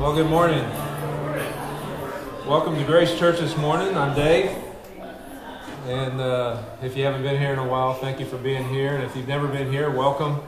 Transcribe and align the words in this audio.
Well, 0.00 0.12
good 0.12 0.28
morning. 0.28 0.68
Welcome 2.48 2.74
to 2.74 2.84
Grace 2.84 3.16
Church 3.16 3.38
this 3.38 3.56
morning. 3.56 3.96
I'm 3.96 4.12
Dave. 4.16 4.50
And 5.86 6.20
uh, 6.20 6.64
if 6.82 6.96
you 6.96 7.04
haven't 7.04 7.22
been 7.22 7.40
here 7.40 7.52
in 7.52 7.60
a 7.60 7.68
while, 7.68 7.94
thank 7.94 8.18
you 8.18 8.26
for 8.26 8.36
being 8.36 8.68
here. 8.68 8.96
And 8.96 9.04
if 9.04 9.14
you've 9.14 9.28
never 9.28 9.46
been 9.46 9.70
here, 9.70 9.88
welcome. 9.90 10.40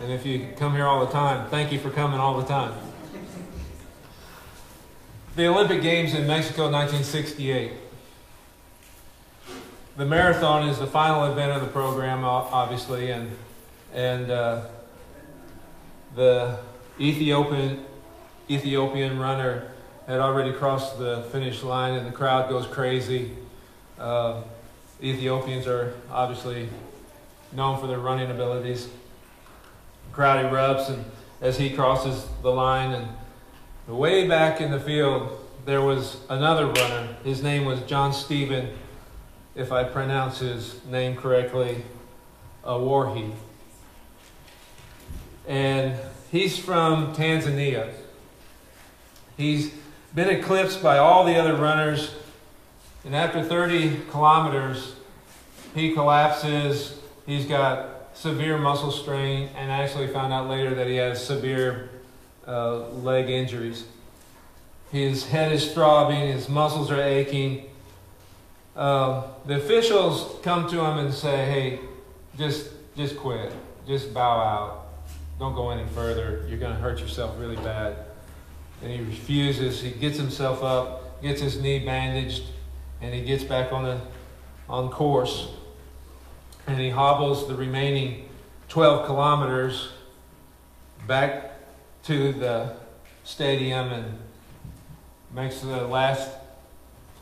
And 0.00 0.10
if 0.10 0.24
you 0.24 0.48
come 0.56 0.74
here 0.74 0.86
all 0.86 1.04
the 1.04 1.12
time, 1.12 1.50
thank 1.50 1.70
you 1.70 1.78
for 1.78 1.90
coming 1.90 2.18
all 2.18 2.40
the 2.40 2.46
time. 2.46 2.72
The 5.36 5.48
Olympic 5.48 5.82
Games 5.82 6.14
in 6.14 6.26
Mexico 6.26 6.70
1968. 6.70 7.72
The 9.98 10.06
marathon 10.06 10.66
is 10.66 10.78
the 10.78 10.86
final 10.86 11.30
event 11.30 11.52
of 11.52 11.60
the 11.60 11.68
program, 11.68 12.24
obviously, 12.24 13.10
and 13.10 13.36
and 13.92 14.30
uh, 14.30 14.66
the 16.14 16.58
Ethiopian 16.98 17.84
Ethiopian 18.50 19.18
runner 19.18 19.70
had 20.06 20.20
already 20.20 20.52
crossed 20.52 20.98
the 20.98 21.22
finish 21.30 21.62
line, 21.62 21.94
and 21.94 22.06
the 22.06 22.12
crowd 22.12 22.48
goes 22.48 22.66
crazy. 22.66 23.32
Uh, 23.98 24.42
Ethiopians 25.02 25.66
are 25.66 25.94
obviously 26.10 26.68
known 27.52 27.78
for 27.78 27.86
their 27.86 27.98
running 27.98 28.30
abilities. 28.30 28.86
The 28.86 30.14
crowd 30.14 30.44
erupts, 30.44 30.88
and 30.88 31.04
as 31.40 31.58
he 31.58 31.70
crosses 31.70 32.26
the 32.42 32.50
line, 32.50 32.92
and 32.92 33.08
way 33.86 34.26
back 34.26 34.60
in 34.60 34.70
the 34.70 34.80
field, 34.80 35.38
there 35.66 35.82
was 35.82 36.16
another 36.30 36.66
runner. 36.66 37.16
His 37.24 37.42
name 37.42 37.66
was 37.66 37.80
John 37.82 38.12
Stephen, 38.12 38.70
if 39.54 39.72
I 39.72 39.84
pronounce 39.84 40.38
his 40.38 40.82
name 40.86 41.16
correctly, 41.16 41.84
Akhwari. 42.64 43.32
And 45.46 45.98
he's 46.30 46.58
from 46.58 47.14
Tanzania. 47.14 47.92
He's 49.38 49.70
been 50.16 50.28
eclipsed 50.28 50.82
by 50.82 50.98
all 50.98 51.24
the 51.24 51.36
other 51.36 51.54
runners, 51.54 52.12
and 53.04 53.14
after 53.14 53.42
30 53.42 54.00
kilometers, 54.10 54.96
he 55.76 55.94
collapses. 55.94 56.98
He's 57.24 57.46
got 57.46 58.10
severe 58.14 58.58
muscle 58.58 58.90
strain, 58.90 59.48
and 59.56 59.70
actually 59.70 60.08
found 60.08 60.32
out 60.32 60.48
later 60.48 60.74
that 60.74 60.88
he 60.88 60.96
has 60.96 61.24
severe 61.24 61.88
uh, 62.48 62.88
leg 62.88 63.30
injuries. 63.30 63.84
His 64.90 65.26
head 65.26 65.52
is 65.52 65.72
throbbing, 65.72 66.32
his 66.32 66.48
muscles 66.48 66.90
are 66.90 67.00
aching. 67.00 67.70
Uh, 68.74 69.22
the 69.46 69.56
officials 69.56 70.34
come 70.42 70.68
to 70.68 70.84
him 70.84 70.98
and 70.98 71.14
say, 71.14 71.44
"Hey, 71.44 71.80
just 72.36 72.70
just 72.96 73.16
quit, 73.16 73.52
just 73.86 74.12
bow 74.12 74.40
out, 74.40 74.88
don't 75.38 75.54
go 75.54 75.70
any 75.70 75.86
further. 75.90 76.44
You're 76.48 76.58
going 76.58 76.74
to 76.74 76.80
hurt 76.80 76.98
yourself 76.98 77.38
really 77.38 77.56
bad." 77.56 78.07
And 78.82 78.90
he 78.90 79.00
refuses. 79.00 79.80
He 79.80 79.90
gets 79.90 80.16
himself 80.16 80.62
up, 80.62 81.20
gets 81.22 81.40
his 81.40 81.60
knee 81.60 81.80
bandaged, 81.80 82.44
and 83.00 83.14
he 83.14 83.22
gets 83.22 83.44
back 83.44 83.72
on 83.72 83.84
the 83.84 84.00
on 84.68 84.90
course. 84.90 85.48
And 86.66 86.78
he 86.78 86.90
hobbles 86.90 87.48
the 87.48 87.54
remaining 87.54 88.28
12 88.68 89.06
kilometers 89.06 89.90
back 91.06 91.52
to 92.04 92.32
the 92.32 92.76
stadium 93.24 93.92
and 93.92 94.18
makes 95.32 95.60
the 95.60 95.86
last 95.86 96.30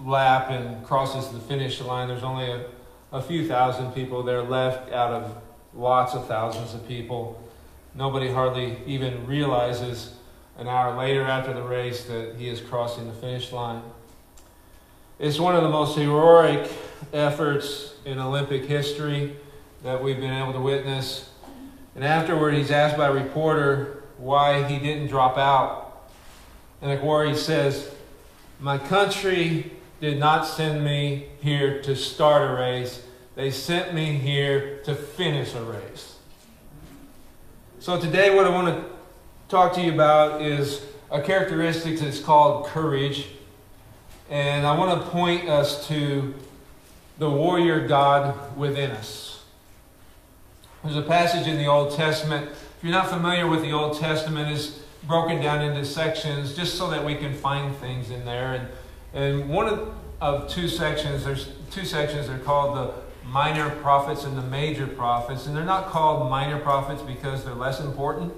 lap 0.00 0.50
and 0.50 0.84
crosses 0.84 1.28
the 1.28 1.38
finish 1.38 1.80
line. 1.80 2.08
There's 2.08 2.24
only 2.24 2.50
a, 2.50 2.66
a 3.12 3.22
few 3.22 3.46
thousand 3.46 3.92
people 3.92 4.22
there 4.22 4.42
left 4.42 4.92
out 4.92 5.12
of 5.12 5.36
lots 5.74 6.14
of 6.14 6.26
thousands 6.26 6.74
of 6.74 6.86
people. 6.88 7.42
Nobody 7.94 8.30
hardly 8.30 8.78
even 8.86 9.26
realizes 9.26 10.15
an 10.58 10.68
hour 10.68 10.96
later 10.96 11.22
after 11.22 11.52
the 11.52 11.62
race 11.62 12.04
that 12.04 12.36
he 12.36 12.48
is 12.48 12.60
crossing 12.60 13.06
the 13.06 13.12
finish 13.12 13.52
line. 13.52 13.82
It's 15.18 15.38
one 15.38 15.56
of 15.56 15.62
the 15.62 15.68
most 15.68 15.96
heroic 15.96 16.70
efforts 17.12 17.94
in 18.04 18.18
Olympic 18.18 18.64
history 18.64 19.36
that 19.82 20.02
we've 20.02 20.20
been 20.20 20.32
able 20.32 20.52
to 20.52 20.60
witness. 20.60 21.30
And 21.94 22.04
afterward, 22.04 22.54
he's 22.54 22.70
asked 22.70 22.96
by 22.96 23.08
a 23.08 23.12
reporter 23.12 24.02
why 24.18 24.64
he 24.64 24.78
didn't 24.78 25.08
drop 25.08 25.38
out. 25.38 26.10
And 26.82 26.98
Akhwari 26.98 27.34
says, 27.34 27.94
My 28.60 28.78
country 28.78 29.72
did 30.00 30.18
not 30.18 30.46
send 30.46 30.84
me 30.84 31.28
here 31.40 31.80
to 31.82 31.96
start 31.96 32.50
a 32.50 32.54
race, 32.54 33.02
they 33.34 33.50
sent 33.50 33.94
me 33.94 34.14
here 34.14 34.80
to 34.84 34.94
finish 34.94 35.54
a 35.54 35.62
race. 35.62 36.18
So 37.78 38.00
today, 38.00 38.34
what 38.34 38.46
I 38.46 38.50
want 38.50 38.68
to 38.68 38.95
talk 39.48 39.74
to 39.74 39.80
you 39.80 39.92
about 39.92 40.42
is 40.42 40.84
a 41.10 41.20
characteristic 41.20 41.98
that's 42.00 42.20
called 42.20 42.66
courage. 42.66 43.28
And 44.28 44.66
I 44.66 44.76
want 44.76 45.00
to 45.00 45.08
point 45.10 45.48
us 45.48 45.86
to 45.86 46.34
the 47.18 47.30
warrior 47.30 47.86
God 47.86 48.56
within 48.56 48.90
us. 48.90 49.44
There's 50.82 50.96
a 50.96 51.02
passage 51.02 51.46
in 51.46 51.58
the 51.58 51.66
Old 51.66 51.94
Testament. 51.94 52.50
If 52.50 52.78
you're 52.82 52.92
not 52.92 53.08
familiar 53.08 53.46
with 53.46 53.62
the 53.62 53.72
Old 53.72 53.98
Testament, 53.98 54.50
it's 54.50 54.80
broken 55.04 55.40
down 55.40 55.62
into 55.62 55.84
sections 55.84 56.54
just 56.54 56.76
so 56.76 56.90
that 56.90 57.04
we 57.04 57.14
can 57.14 57.32
find 57.32 57.74
things 57.76 58.10
in 58.10 58.24
there. 58.24 58.54
And, 58.54 58.68
and 59.14 59.48
one 59.48 59.68
of, 59.68 59.94
of 60.20 60.48
two 60.48 60.68
sections, 60.68 61.24
there's 61.24 61.48
two 61.70 61.84
sections, 61.84 62.26
they're 62.26 62.38
called 62.38 62.76
the 62.76 62.94
minor 63.28 63.70
prophets 63.76 64.24
and 64.24 64.36
the 64.36 64.42
major 64.42 64.88
prophets. 64.88 65.46
And 65.46 65.56
they're 65.56 65.64
not 65.64 65.86
called 65.86 66.28
minor 66.28 66.58
prophets 66.58 67.02
because 67.02 67.44
they're 67.44 67.54
less 67.54 67.80
important 67.80 68.32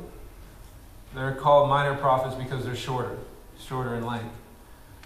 they're 1.18 1.34
called 1.34 1.68
minor 1.68 1.96
prophets 1.96 2.34
because 2.34 2.64
they're 2.64 2.76
shorter, 2.76 3.18
shorter 3.58 3.94
in 3.96 4.06
length. 4.06 4.34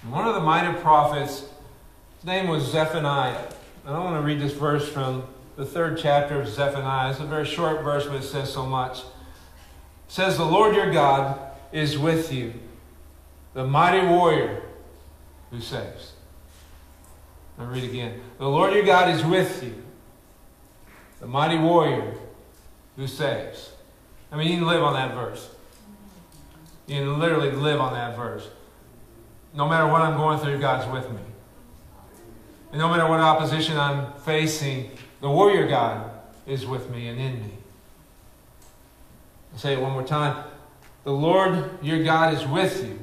And 0.02 0.12
one 0.12 0.26
of 0.26 0.34
the 0.34 0.40
minor 0.40 0.78
prophets, 0.80 1.46
his 2.16 2.24
name 2.24 2.48
was 2.48 2.70
Zephaniah. 2.70 3.46
And 3.86 3.96
I 3.96 3.98
want 3.98 4.16
to 4.16 4.26
read 4.26 4.40
this 4.40 4.52
verse 4.52 4.88
from 4.88 5.24
the 5.56 5.64
third 5.64 5.98
chapter 5.98 6.40
of 6.40 6.48
Zephaniah. 6.48 7.10
It's 7.10 7.20
a 7.20 7.24
very 7.24 7.46
short 7.46 7.82
verse, 7.82 8.06
but 8.06 8.16
it 8.16 8.24
says 8.24 8.52
so 8.52 8.66
much. 8.66 8.98
It 8.98 9.04
says, 10.08 10.36
The 10.36 10.44
Lord 10.44 10.74
your 10.74 10.92
God 10.92 11.38
is 11.72 11.98
with 11.98 12.32
you, 12.32 12.52
the 13.54 13.64
mighty 13.64 14.06
warrior 14.06 14.62
who 15.50 15.60
saves. 15.60 16.12
I 17.58 17.64
read 17.64 17.84
again. 17.84 18.20
The 18.38 18.48
Lord 18.48 18.72
your 18.72 18.84
God 18.84 19.10
is 19.10 19.24
with 19.24 19.62
you, 19.62 19.82
the 21.20 21.26
mighty 21.26 21.58
warrior 21.58 22.14
who 22.96 23.06
saves. 23.06 23.72
I 24.30 24.36
mean, 24.36 24.48
you 24.48 24.58
can 24.58 24.66
live 24.66 24.82
on 24.82 24.94
that 24.94 25.14
verse. 25.14 25.48
You 26.86 26.96
can 26.96 27.18
literally 27.18 27.50
live 27.50 27.80
on 27.80 27.92
that 27.92 28.16
verse. 28.16 28.48
No 29.54 29.68
matter 29.68 29.90
what 29.90 30.02
I'm 30.02 30.16
going 30.16 30.38
through, 30.38 30.58
God's 30.58 30.90
with 30.92 31.10
me. 31.10 31.20
And 32.70 32.80
no 32.80 32.88
matter 32.88 33.08
what 33.08 33.20
opposition 33.20 33.76
I'm 33.76 34.12
facing, 34.20 34.90
the 35.20 35.28
warrior 35.28 35.68
God 35.68 36.10
is 36.46 36.66
with 36.66 36.90
me 36.90 37.08
and 37.08 37.20
in 37.20 37.34
me. 37.42 37.52
I'll 39.52 39.58
say 39.58 39.74
it 39.74 39.80
one 39.80 39.92
more 39.92 40.02
time. 40.02 40.44
The 41.04 41.12
Lord 41.12 41.82
your 41.82 42.02
God 42.02 42.34
is 42.34 42.46
with 42.46 42.84
you, 42.84 42.98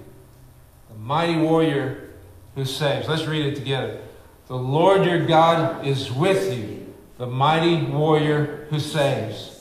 the 0.90 0.96
mighty 0.98 1.38
warrior 1.38 2.10
who 2.56 2.66
saves. 2.66 3.08
Let's 3.08 3.26
read 3.26 3.46
it 3.46 3.56
together. 3.56 4.02
The 4.48 4.58
Lord 4.58 5.06
your 5.06 5.26
God 5.26 5.86
is 5.86 6.12
with 6.12 6.58
you, 6.58 6.94
the 7.18 7.28
mighty 7.28 7.86
warrior 7.86 8.68
who 8.70 8.80
saves. 8.80 9.59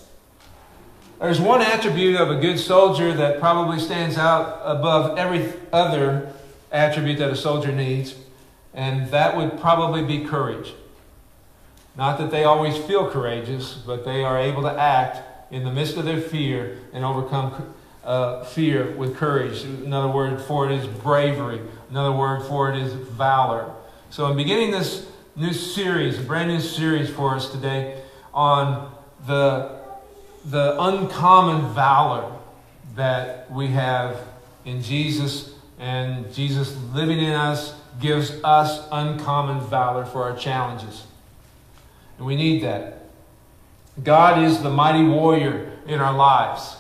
There's 1.21 1.41
one 1.41 1.63
attribute 1.63 2.15
of 2.21 2.31
a 2.31 2.37
good 2.37 2.61
soldier 2.61 3.13
that 3.13 3.41
probably 3.41 3.81
stands 3.81 4.17
out 4.17 4.61
above 4.65 5.19
every 5.19 5.53
other 5.73 6.33
attribute 6.71 7.19
that 7.19 7.31
a 7.31 7.35
soldier 7.35 7.73
needs, 7.73 8.15
and 8.73 9.11
that 9.11 9.37
would 9.37 9.59
probably 9.59 10.05
be 10.05 10.25
courage. 10.25 10.75
Not 11.97 12.19
that 12.19 12.31
they 12.31 12.45
always 12.45 12.77
feel 12.77 13.11
courageous, 13.11 13.75
but 13.75 14.05
they 14.05 14.23
are 14.23 14.39
able 14.39 14.63
to 14.63 14.71
act 14.71 15.53
in 15.53 15.65
the 15.65 15.73
midst 15.73 15.97
of 15.97 16.05
their 16.05 16.21
fear 16.21 16.79
and 16.93 17.05
overcome 17.05 17.75
uh, 18.05 18.45
fear 18.45 18.93
with 18.93 19.17
courage. 19.17 19.65
Another 19.65 20.07
word 20.07 20.41
for 20.41 20.71
it 20.71 20.73
is 20.73 20.87
bravery. 20.87 21.61
Another 21.91 22.13
word 22.13 22.45
for 22.45 22.73
it 22.73 22.79
is 22.79 22.93
valor. 22.93 23.75
So, 24.11 24.27
I'm 24.27 24.37
beginning 24.37 24.71
this 24.71 25.09
new 25.35 25.53
series, 25.53 26.21
a 26.21 26.23
brand 26.23 26.49
new 26.49 26.61
series 26.61 27.11
for 27.11 27.35
us 27.35 27.51
today 27.51 28.03
on 28.33 28.95
the 29.27 29.78
the 30.51 30.81
uncommon 30.81 31.75
valor 31.75 32.33
that 32.95 33.51
we 33.51 33.69
have 33.69 34.19
in 34.65 34.83
Jesus, 34.83 35.55
and 35.79 36.33
Jesus 36.33 36.77
living 36.95 37.19
in 37.19 37.33
us 37.33 37.75
gives 38.01 38.33
us 38.43 38.87
uncommon 38.91 39.61
valor 39.69 40.07
for 40.07 40.25
our 40.25 40.37
challenges. 40.37 41.05
And 42.17 42.27
we 42.27 42.35
need 42.35 42.63
that. 42.63 43.03
God 44.03 44.43
is 44.43 44.63
the 44.63 44.71
mighty 44.71 45.05
warrior 45.05 45.73
in 45.87 46.01
our 46.01 46.17
lives. 46.17 46.77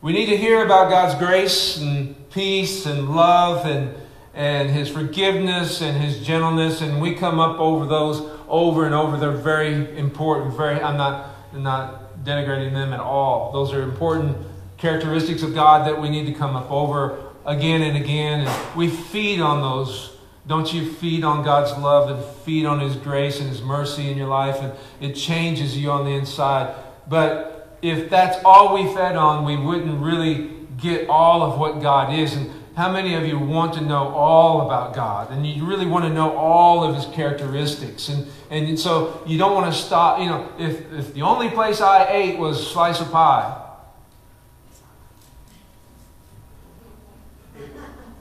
We 0.00 0.12
need 0.12 0.26
to 0.26 0.36
hear 0.36 0.64
about 0.64 0.90
God's 0.90 1.14
grace 1.16 1.78
and 1.78 2.30
peace 2.30 2.86
and 2.86 3.14
love 3.14 3.66
and, 3.66 3.94
and 4.34 4.70
His 4.70 4.88
forgiveness 4.88 5.80
and 5.80 6.00
His 6.00 6.24
gentleness, 6.24 6.80
and 6.80 7.00
we 7.00 7.14
come 7.14 7.40
up 7.40 7.58
over 7.58 7.86
those 7.86 8.30
over 8.46 8.84
and 8.84 8.94
over. 8.94 9.16
They're 9.16 9.30
very 9.32 9.98
important. 9.98 10.54
Very, 10.56 10.80
I'm 10.80 10.96
not 10.96 11.30
not 11.54 12.03
denigrating 12.24 12.72
them 12.72 12.92
at 12.92 13.00
all. 13.00 13.52
Those 13.52 13.72
are 13.72 13.82
important 13.82 14.36
characteristics 14.76 15.42
of 15.42 15.54
God 15.54 15.86
that 15.86 16.00
we 16.00 16.10
need 16.10 16.26
to 16.26 16.32
come 16.32 16.56
up 16.56 16.70
over 16.70 17.32
again 17.46 17.82
and 17.82 17.96
again. 17.96 18.46
And 18.46 18.76
we 18.76 18.88
feed 18.88 19.40
on 19.40 19.60
those. 19.60 20.16
Don't 20.46 20.72
you 20.72 20.92
feed 20.92 21.24
on 21.24 21.44
God's 21.44 21.72
love 21.78 22.10
and 22.10 22.36
feed 22.44 22.66
on 22.66 22.80
His 22.80 22.96
grace 22.96 23.40
and 23.40 23.48
His 23.48 23.62
mercy 23.62 24.10
in 24.10 24.18
your 24.18 24.28
life, 24.28 24.56
and 24.60 24.72
it 25.00 25.14
changes 25.14 25.76
you 25.76 25.90
on 25.90 26.04
the 26.04 26.10
inside. 26.10 26.74
But 27.08 27.78
if 27.80 28.10
that's 28.10 28.42
all 28.44 28.74
we 28.74 28.92
fed 28.94 29.16
on, 29.16 29.44
we 29.44 29.56
wouldn't 29.56 30.02
really 30.02 30.50
get 30.76 31.08
all 31.08 31.42
of 31.42 31.58
what 31.58 31.80
God 31.80 32.12
is. 32.12 32.34
And 32.34 32.50
how 32.76 32.90
many 32.90 33.14
of 33.14 33.24
you 33.26 33.38
want 33.38 33.74
to 33.74 33.80
know 33.80 34.08
all 34.08 34.62
about 34.62 34.94
God? 34.94 35.30
And 35.30 35.46
you 35.46 35.64
really 35.64 35.86
want 35.86 36.04
to 36.04 36.10
know 36.10 36.36
all 36.36 36.82
of 36.82 36.96
His 36.96 37.06
characteristics. 37.14 38.08
And, 38.08 38.26
and 38.50 38.78
so 38.78 39.22
you 39.26 39.38
don't 39.38 39.54
want 39.54 39.72
to 39.72 39.78
stop. 39.78 40.18
You 40.18 40.26
know, 40.26 40.52
if, 40.58 40.92
if 40.92 41.14
the 41.14 41.22
only 41.22 41.50
place 41.50 41.80
I 41.80 42.08
ate 42.08 42.38
was 42.38 42.68
slice 42.70 43.00
of 43.00 43.12
pie, 43.12 43.60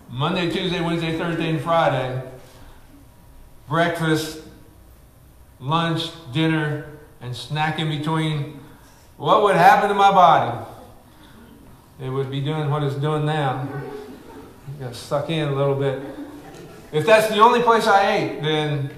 Monday, 0.10 0.52
Tuesday, 0.52 0.80
Wednesday, 0.80 1.18
Thursday, 1.18 1.50
and 1.50 1.60
Friday, 1.60 2.22
breakfast, 3.68 4.44
lunch, 5.60 6.12
dinner, 6.32 6.86
and 7.22 7.36
snack 7.36 7.80
in 7.80 7.90
between, 7.90 8.60
what 9.18 9.42
would 9.42 9.56
happen 9.56 9.90
to 9.90 9.96
my 9.96 10.12
body? 10.12 10.64
It 12.00 12.10
would 12.10 12.30
be 12.30 12.42
doing 12.42 12.70
what 12.70 12.84
it's 12.84 12.96
doing 12.96 13.26
now. 13.26 13.68
Got 14.84 14.92
to 14.92 15.00
suck 15.00 15.30
in 15.30 15.48
a 15.48 15.56
little 15.56 15.76
bit. 15.76 16.02
If 16.92 17.06
that's 17.06 17.30
the 17.30 17.40
only 17.40 17.62
place 17.62 17.88
I 17.88 18.18
ate, 18.18 18.42
then 18.42 18.90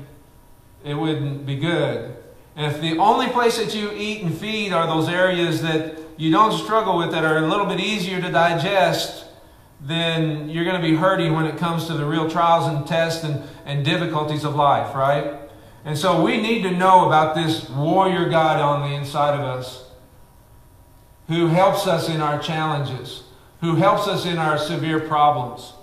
it 0.84 0.96
wouldn't 0.96 1.46
be 1.46 1.58
good. 1.58 2.16
And 2.56 2.74
if 2.74 2.82
the 2.82 2.98
only 2.98 3.28
place 3.28 3.60
that 3.60 3.76
you 3.76 3.92
eat 3.92 4.24
and 4.24 4.36
feed 4.36 4.74
are 4.74 4.88
those 4.88 5.08
areas 5.08 5.62
that 5.62 6.00
you 6.18 6.32
don't 6.32 6.58
struggle 6.58 6.98
with, 6.98 7.12
that 7.12 7.24
are 7.24 7.38
a 7.38 7.48
little 7.48 7.68
bit 7.68 7.80
easier 7.80 8.20
to 8.20 8.32
digest, 8.32 9.26
then 9.80 10.50
you're 10.50 10.64
going 10.64 10.82
to 10.82 10.82
be 10.82 10.96
hurting 10.96 11.34
when 11.34 11.46
it 11.46 11.58
comes 11.58 11.86
to 11.86 11.94
the 11.94 12.04
real 12.04 12.28
trials 12.28 12.66
and 12.66 12.88
tests 12.88 13.24
and, 13.24 13.44
and 13.66 13.86
difficulties 13.86 14.44
of 14.44 14.56
life, 14.56 14.96
right? 14.96 15.40
And 15.84 15.96
so 15.96 16.24
we 16.24 16.42
need 16.42 16.64
to 16.64 16.72
know 16.72 17.06
about 17.06 17.36
this 17.36 17.70
warrior 17.70 18.28
God 18.28 18.60
on 18.60 18.90
the 18.90 18.96
inside 18.96 19.40
of 19.40 19.42
us 19.42 19.88
who 21.28 21.46
helps 21.46 21.86
us 21.86 22.10
in 22.10 22.22
our 22.22 22.40
challenges, 22.40 23.25
who 23.66 23.76
helps 23.76 24.08
us 24.08 24.26
in 24.26 24.38
our 24.38 24.58
severe 24.58 25.00
problems. 25.00 25.74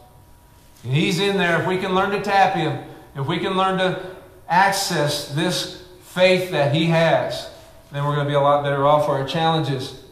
And 0.84 0.92
he's 0.92 1.20
in 1.20 1.36
there. 1.36 1.60
If 1.60 1.66
we 1.66 1.78
can 1.78 1.94
learn 1.94 2.10
to 2.10 2.22
tap 2.22 2.54
him, 2.54 2.82
if 3.14 3.26
we 3.26 3.38
can 3.38 3.56
learn 3.56 3.78
to 3.78 4.04
access 4.48 5.28
this 5.34 5.84
faith 6.04 6.50
that 6.50 6.74
he 6.74 6.86
has, 6.86 7.50
then 7.90 8.04
we're 8.04 8.14
going 8.14 8.26
to 8.26 8.30
be 8.30 8.36
a 8.36 8.40
lot 8.40 8.62
better 8.62 8.86
off 8.86 9.06
for 9.06 9.12
our 9.12 9.26
challenges. 9.26 10.02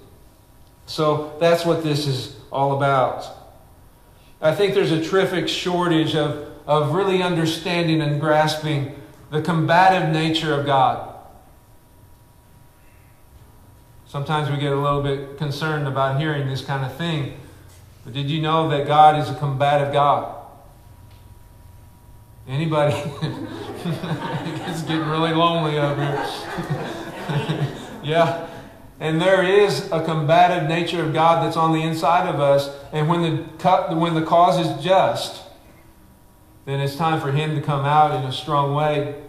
So 0.86 1.36
that's 1.40 1.64
what 1.64 1.82
this 1.82 2.06
is 2.06 2.36
all 2.50 2.76
about. 2.76 3.24
I 4.40 4.54
think 4.54 4.74
there's 4.74 4.92
a 4.92 5.04
terrific 5.04 5.48
shortage 5.48 6.14
of, 6.14 6.48
of 6.66 6.92
really 6.92 7.22
understanding 7.22 8.00
and 8.00 8.20
grasping 8.20 8.96
the 9.30 9.42
combative 9.42 10.10
nature 10.10 10.52
of 10.58 10.66
God. 10.66 11.14
Sometimes 14.06 14.50
we 14.50 14.56
get 14.56 14.72
a 14.72 14.76
little 14.76 15.02
bit 15.02 15.38
concerned 15.38 15.86
about 15.86 16.18
hearing 16.18 16.48
this 16.48 16.64
kind 16.64 16.84
of 16.84 16.96
thing. 16.96 17.36
But 18.04 18.12
did 18.14 18.30
you 18.30 18.40
know 18.40 18.68
that 18.70 18.86
God 18.86 19.20
is 19.20 19.28
a 19.28 19.34
combative 19.34 19.92
God? 19.92 20.36
Anybody? 22.48 22.96
it's 24.66 24.82
getting 24.82 25.08
really 25.08 25.32
lonely 25.32 25.78
up 25.78 25.96
here. 25.96 27.66
yeah. 28.02 28.46
And 28.98 29.20
there 29.20 29.42
is 29.42 29.90
a 29.92 30.04
combative 30.04 30.68
nature 30.68 31.02
of 31.02 31.12
God 31.12 31.44
that's 31.44 31.56
on 31.56 31.72
the 31.72 31.82
inside 31.82 32.28
of 32.28 32.40
us. 32.40 32.70
And 32.92 33.08
when 33.08 33.22
the, 33.22 33.94
when 33.94 34.14
the 34.14 34.22
cause 34.22 34.58
is 34.58 34.84
just, 34.84 35.42
then 36.66 36.80
it's 36.80 36.96
time 36.96 37.20
for 37.20 37.32
Him 37.32 37.54
to 37.54 37.62
come 37.62 37.84
out 37.84 38.14
in 38.14 38.28
a 38.28 38.32
strong 38.32 38.74
way. 38.74 39.22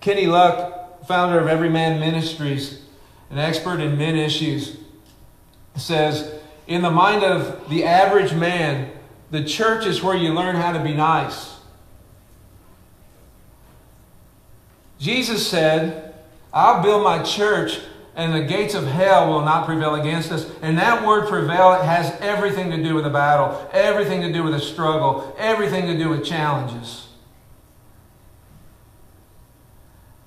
Kenny 0.00 0.26
Luck, 0.26 1.06
founder 1.06 1.38
of 1.38 1.46
Everyman 1.46 2.00
Ministries, 2.00 2.82
an 3.30 3.38
expert 3.38 3.80
in 3.80 3.96
men 3.96 4.16
issues, 4.16 4.76
says 5.76 6.35
In 6.66 6.82
the 6.82 6.90
mind 6.90 7.22
of 7.22 7.68
the 7.68 7.84
average 7.84 8.32
man, 8.32 8.92
the 9.30 9.44
church 9.44 9.86
is 9.86 10.02
where 10.02 10.16
you 10.16 10.32
learn 10.32 10.56
how 10.56 10.72
to 10.72 10.82
be 10.82 10.94
nice. 10.94 11.56
Jesus 14.98 15.46
said, 15.46 16.14
I'll 16.52 16.82
build 16.82 17.04
my 17.04 17.22
church 17.22 17.80
and 18.16 18.34
the 18.34 18.42
gates 18.42 18.74
of 18.74 18.86
hell 18.86 19.28
will 19.28 19.42
not 19.42 19.66
prevail 19.66 19.94
against 19.94 20.32
us. 20.32 20.50
And 20.62 20.78
that 20.78 21.06
word 21.06 21.28
prevail 21.28 21.74
has 21.74 22.18
everything 22.20 22.70
to 22.70 22.82
do 22.82 22.94
with 22.94 23.04
a 23.04 23.10
battle, 23.10 23.68
everything 23.72 24.22
to 24.22 24.32
do 24.32 24.42
with 24.42 24.54
a 24.54 24.60
struggle, 24.60 25.36
everything 25.38 25.86
to 25.86 25.98
do 25.98 26.08
with 26.08 26.24
challenges. 26.24 27.08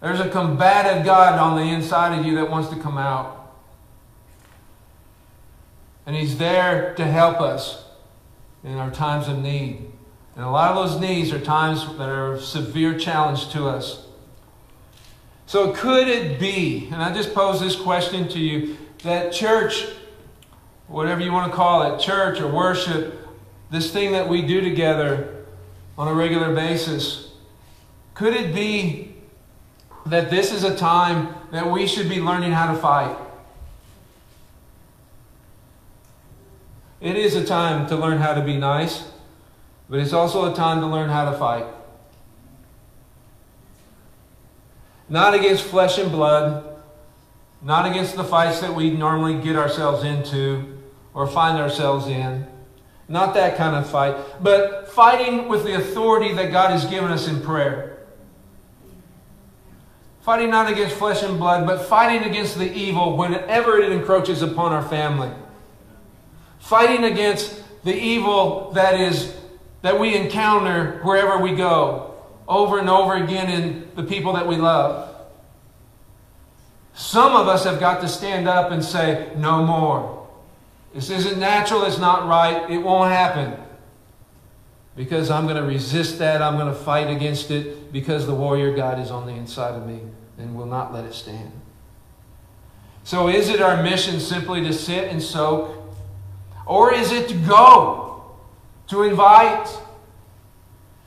There's 0.02 0.20
a 0.20 0.30
combative 0.30 1.04
God 1.04 1.40
on 1.40 1.58
the 1.58 1.74
inside 1.74 2.18
of 2.18 2.26
you 2.26 2.36
that 2.36 2.50
wants 2.50 2.70
to 2.70 2.76
come 2.76 3.00
out. 3.00 3.39
And 6.10 6.18
He's 6.18 6.40
there 6.40 6.96
to 6.96 7.06
help 7.06 7.40
us 7.40 7.84
in 8.64 8.78
our 8.78 8.90
times 8.90 9.28
of 9.28 9.38
need. 9.38 9.92
And 10.36 10.44
a 10.44 10.50
lot 10.50 10.72
of 10.72 10.90
those 10.90 11.00
needs 11.00 11.32
are 11.32 11.40
times 11.40 11.86
that 12.00 12.10
are 12.10 12.34
a 12.34 12.42
severe 12.42 12.98
challenge 12.98 13.50
to 13.50 13.68
us. 13.68 14.08
So, 15.46 15.72
could 15.72 16.08
it 16.08 16.40
be, 16.40 16.90
and 16.92 16.96
I 16.96 17.14
just 17.14 17.36
pose 17.36 17.60
this 17.60 17.76
question 17.76 18.28
to 18.30 18.40
you, 18.40 18.76
that 19.04 19.32
church, 19.32 19.86
whatever 20.88 21.22
you 21.22 21.32
want 21.32 21.52
to 21.52 21.56
call 21.56 21.94
it, 21.94 22.02
church 22.02 22.42
or 22.42 22.52
worship, 22.52 23.28
this 23.70 23.94
thing 23.94 24.14
that 24.14 24.28
we 24.28 24.42
do 24.42 24.62
together 24.62 25.46
on 25.96 26.08
a 26.08 26.14
regular 26.16 26.56
basis, 26.56 27.34
could 28.16 28.34
it 28.34 28.56
be 28.56 29.14
that 30.08 30.32
this 30.32 30.52
is 30.52 30.64
a 30.64 30.76
time 30.76 31.36
that 31.52 31.70
we 31.70 31.86
should 31.86 32.10
be 32.10 32.20
learning 32.20 32.52
how 32.52 32.74
to 32.74 32.80
fight? 32.80 33.16
It 37.02 37.16
is 37.16 37.36
a 37.36 37.46
time 37.46 37.88
to 37.88 37.96
learn 37.96 38.18
how 38.18 38.34
to 38.34 38.42
be 38.42 38.58
nice, 38.58 39.10
but 39.90 40.00
it's 40.00 40.12
also 40.12 40.52
a 40.52 40.56
time 40.56 40.82
to 40.82 40.88
learn 40.88 41.10
how 41.10 41.32
to 41.32 41.38
fight. 41.38 41.66
Not 45.08 45.34
against 45.34 45.64
flesh 45.64 45.98
and 45.98 46.12
blood, 46.12 46.78
not 47.62 47.90
against 47.90 48.16
the 48.16 48.24
fights 48.24 48.60
that 48.60 48.76
we 48.76 48.92
normally 48.92 49.42
get 49.42 49.56
ourselves 49.56 50.04
into 50.04 50.78
or 51.14 51.26
find 51.26 51.58
ourselves 51.58 52.08
in. 52.08 52.46
Not 53.08 53.34
that 53.34 53.58
kind 53.58 53.76
of 53.76 53.90
fight, 53.90 54.16
but 54.42 54.90
fighting 54.90 55.48
with 55.48 55.64
the 55.64 55.76
authority 55.76 56.34
that 56.34 56.52
God 56.52 56.70
has 56.72 56.86
given 56.86 57.12
us 57.12 57.28
in 57.28 57.42
prayer. 57.42 57.98
Fighting 60.22 60.52
not 60.52 60.72
against 60.72 60.96
flesh 60.98 61.24
and 61.24 61.40
blood, 61.40 61.66
but 61.66 61.86
fighting 61.86 62.30
against 62.30 62.58
the 62.58 62.72
evil 62.72 63.18
whenever 63.18 63.80
it 63.80 63.92
encroaches 63.92 64.42
upon 64.42 64.74
our 64.74 64.88
family. 64.88 65.32
Fighting 66.60 67.04
against 67.06 67.64
the 67.84 67.96
evil 67.96 68.72
that 68.74 69.00
is 69.00 69.36
that 69.82 70.00
we 70.00 70.16
encounter 70.16 71.00
wherever 71.04 71.38
we 71.38 71.56
go 71.56 72.10
over 72.48 72.80
and 72.80 72.90
over 72.90 73.16
again 73.16 73.50
in 73.50 73.88
the 73.96 74.04
people 74.04 74.34
that 74.34 74.48
we 74.48 74.58
love. 74.58 75.16
Some 76.94 77.34
of 77.34 77.48
us 77.48 77.64
have 77.64 77.80
got 77.80 78.02
to 78.02 78.08
stand 78.10 78.48
up 78.48 78.72
and 78.72 78.84
say, 78.84 79.32
no 79.38 79.64
more. 79.64 80.28
This 80.94 81.10
isn't 81.12 81.40
natural, 81.40 81.84
it's 81.84 82.00
not 82.00 82.28
right, 82.28 82.70
it 82.70 82.80
won't 82.80 83.12
happen. 83.12 83.58
Because 84.96 85.30
I'm 85.30 85.46
going 85.46 85.56
to 85.56 85.64
resist 85.64 86.20
that, 86.20 86.42
I'm 86.42 86.58
going 86.58 86.68
to 86.68 86.78
fight 86.78 87.10
against 87.10 87.52
it, 87.52 87.94
because 87.94 88.26
the 88.26 88.34
warrior 88.34 88.76
God 88.76 89.00
is 89.00 89.12
on 89.12 89.28
the 89.28 89.34
inside 89.34 89.76
of 89.76 89.88
me 89.88 90.02
and 90.38 90.58
will 90.58 90.66
not 90.66 90.92
let 90.92 91.06
it 91.06 91.14
stand. 91.14 91.54
So, 93.04 93.30
is 93.30 93.50
it 93.50 93.62
our 93.62 93.82
mission 93.82 94.20
simply 94.20 94.62
to 94.64 94.74
sit 94.74 95.10
and 95.10 95.22
soak? 95.22 95.79
Or 96.70 96.94
is 96.94 97.12
it 97.12 97.28
to 97.28 97.34
go, 97.34 98.24
to 98.88 99.04
invite, 99.04 99.68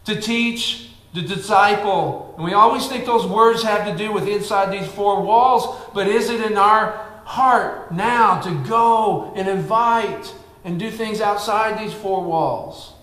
to 0.04 0.20
teach, 0.20 0.90
the 1.14 1.22
disciple. 1.22 2.34
And 2.36 2.44
we 2.44 2.54
always 2.54 2.86
think 2.86 3.04
those 3.04 3.26
words 3.26 3.62
have 3.62 3.86
to 3.86 3.96
do 3.96 4.12
with 4.12 4.26
inside 4.26 4.72
these 4.72 4.90
four 4.90 5.22
walls, 5.22 5.90
but 5.92 6.08
is 6.08 6.30
it 6.30 6.40
in 6.40 6.56
our 6.56 6.92
heart 7.24 7.92
now 7.92 8.40
to 8.40 8.50
go 8.68 9.32
and 9.36 9.48
invite 9.48 10.34
and 10.64 10.78
do 10.78 10.90
things 10.90 11.20
outside 11.20 11.78
these 11.78 11.92
four 11.92 12.22
walls? 12.24 12.94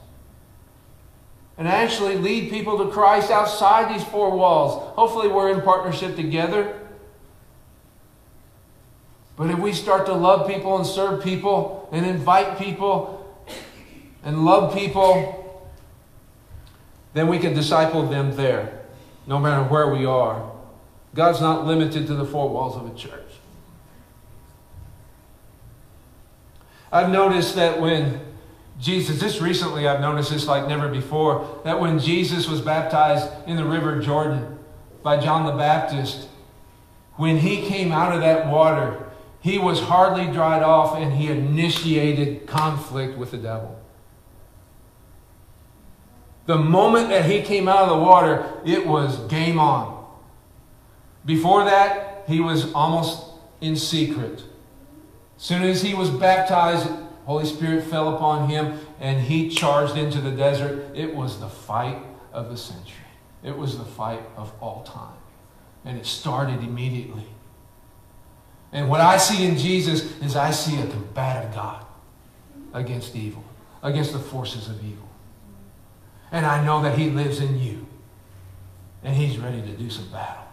And 1.58 1.68
actually 1.68 2.18
lead 2.18 2.50
people 2.50 2.78
to 2.84 2.90
Christ 2.90 3.30
outside 3.32 3.94
these 3.94 4.04
four 4.04 4.36
walls. 4.36 4.96
Hopefully, 4.96 5.28
we're 5.28 5.52
in 5.52 5.62
partnership 5.62 6.16
together. 6.16 6.80
But 9.36 9.50
if 9.50 9.60
we 9.60 9.74
start 9.74 10.06
to 10.06 10.14
love 10.14 10.48
people 10.48 10.78
and 10.78 10.86
serve 10.86 11.24
people 11.24 11.79
and 11.92 12.06
invite 12.06 12.58
people 12.58 13.16
and 14.24 14.46
love 14.46 14.74
people, 14.74 15.70
then 17.14 17.28
we 17.28 17.40
can 17.40 17.54
disciple 17.54 18.08
them 18.08 18.36
there, 18.36 18.86
no 19.26 19.40
matter 19.40 19.64
where 19.64 19.90
we 19.90 20.06
are. 20.06 20.52
God's 21.16 21.42
not 21.42 21.66
limited 21.66 22.08
to 22.08 22.16
the 22.16 22.26
four 22.26 22.50
walls 22.50 22.76
of 22.76 22.86
a 22.86 22.98
church. 22.98 23.24
I've 26.92 27.10
noticed 27.10 27.56
that 27.56 27.80
when 27.80 28.20
Jesus, 28.80 29.20
just 29.20 29.42
recently 29.42 29.88
I've 29.88 30.02
noticed 30.02 30.32
this 30.32 30.48
like 30.48 30.68
never 30.68 30.88
before, 30.88 31.62
that 31.64 31.80
when 31.80 32.00
Jesus 32.00 32.48
was 32.48 32.62
baptized 32.62 33.28
in 33.48 33.58
the 33.58 33.66
River 33.66 34.00
Jordan 34.00 34.58
by 35.04 35.20
John 35.20 35.46
the 35.46 35.52
Baptist, 35.52 36.28
when 37.16 37.38
he 37.38 37.68
came 37.68 37.92
out 37.92 38.14
of 38.14 38.22
that 38.22 38.48
water, 38.48 39.09
he 39.42 39.58
was 39.58 39.82
hardly 39.82 40.26
dried 40.26 40.64
off 40.64 40.96
and 40.96 41.14
he 41.14 41.28
initiated 41.28 42.46
conflict 42.46 43.18
with 43.18 43.32
the 43.32 43.38
devil. 43.38 43.80
The 46.46 46.58
moment 46.58 47.10
that 47.10 47.26
he 47.26 47.42
came 47.42 47.68
out 47.68 47.84
of 47.84 47.90
the 47.90 48.04
water, 48.04 48.60
it 48.66 48.86
was 48.86 49.20
game 49.28 49.60
on. 49.60 50.04
Before 51.26 51.64
that, 51.64 52.24
he 52.28 52.40
was 52.40 52.74
almost 52.74 53.24
in 53.62 53.76
secret. 53.76 54.44
As 55.38 55.44
soon 55.44 55.64
as 55.64 55.82
he 55.82 55.94
was 55.94 56.10
baptized, 56.10 56.90
Holy 57.26 57.46
Spirit 57.46 57.84
fell 57.84 58.16
upon 58.16 58.50
him 58.50 58.80
and 59.00 59.22
he 59.22 59.50
charged 59.50 59.96
into 59.96 60.20
the 60.20 60.32
desert. 60.32 60.96
It 60.96 61.16
was 61.16 61.40
the 61.40 61.48
fight 61.48 62.04
of 62.34 62.50
the 62.50 62.58
century. 62.58 62.96
It 63.44 63.58
was 63.58 63.78
the 63.78 63.86
fight 63.86 64.24
of 64.36 64.52
all 64.60 64.84
time. 64.84 65.18
And 65.86 65.98
it 65.98 66.06
started 66.06 66.64
immediately. 66.64 67.28
And 68.72 68.90
what 68.90 69.02
I 69.02 69.18
see 69.18 69.46
in 69.46 69.58
Jesus 69.58 70.20
is 70.22 70.36
I 70.36 70.52
see 70.52 70.80
a 70.80 70.88
combative 70.88 71.54
God 71.54 71.86
against 72.74 73.16
evil, 73.16 73.44
against 73.82 74.14
the 74.14 74.20
forces 74.20 74.70
of 74.70 74.84
evil. 74.84 75.10
And 76.32 76.46
I 76.46 76.64
know 76.64 76.82
that 76.84 76.98
he 76.98 77.10
lives 77.10 77.40
in 77.40 77.60
you. 77.60 77.88
And 79.04 79.16
he's 79.16 79.38
ready 79.38 79.62
to 79.62 79.72
do 79.72 79.90
some 79.90 80.10
battle. 80.10 80.44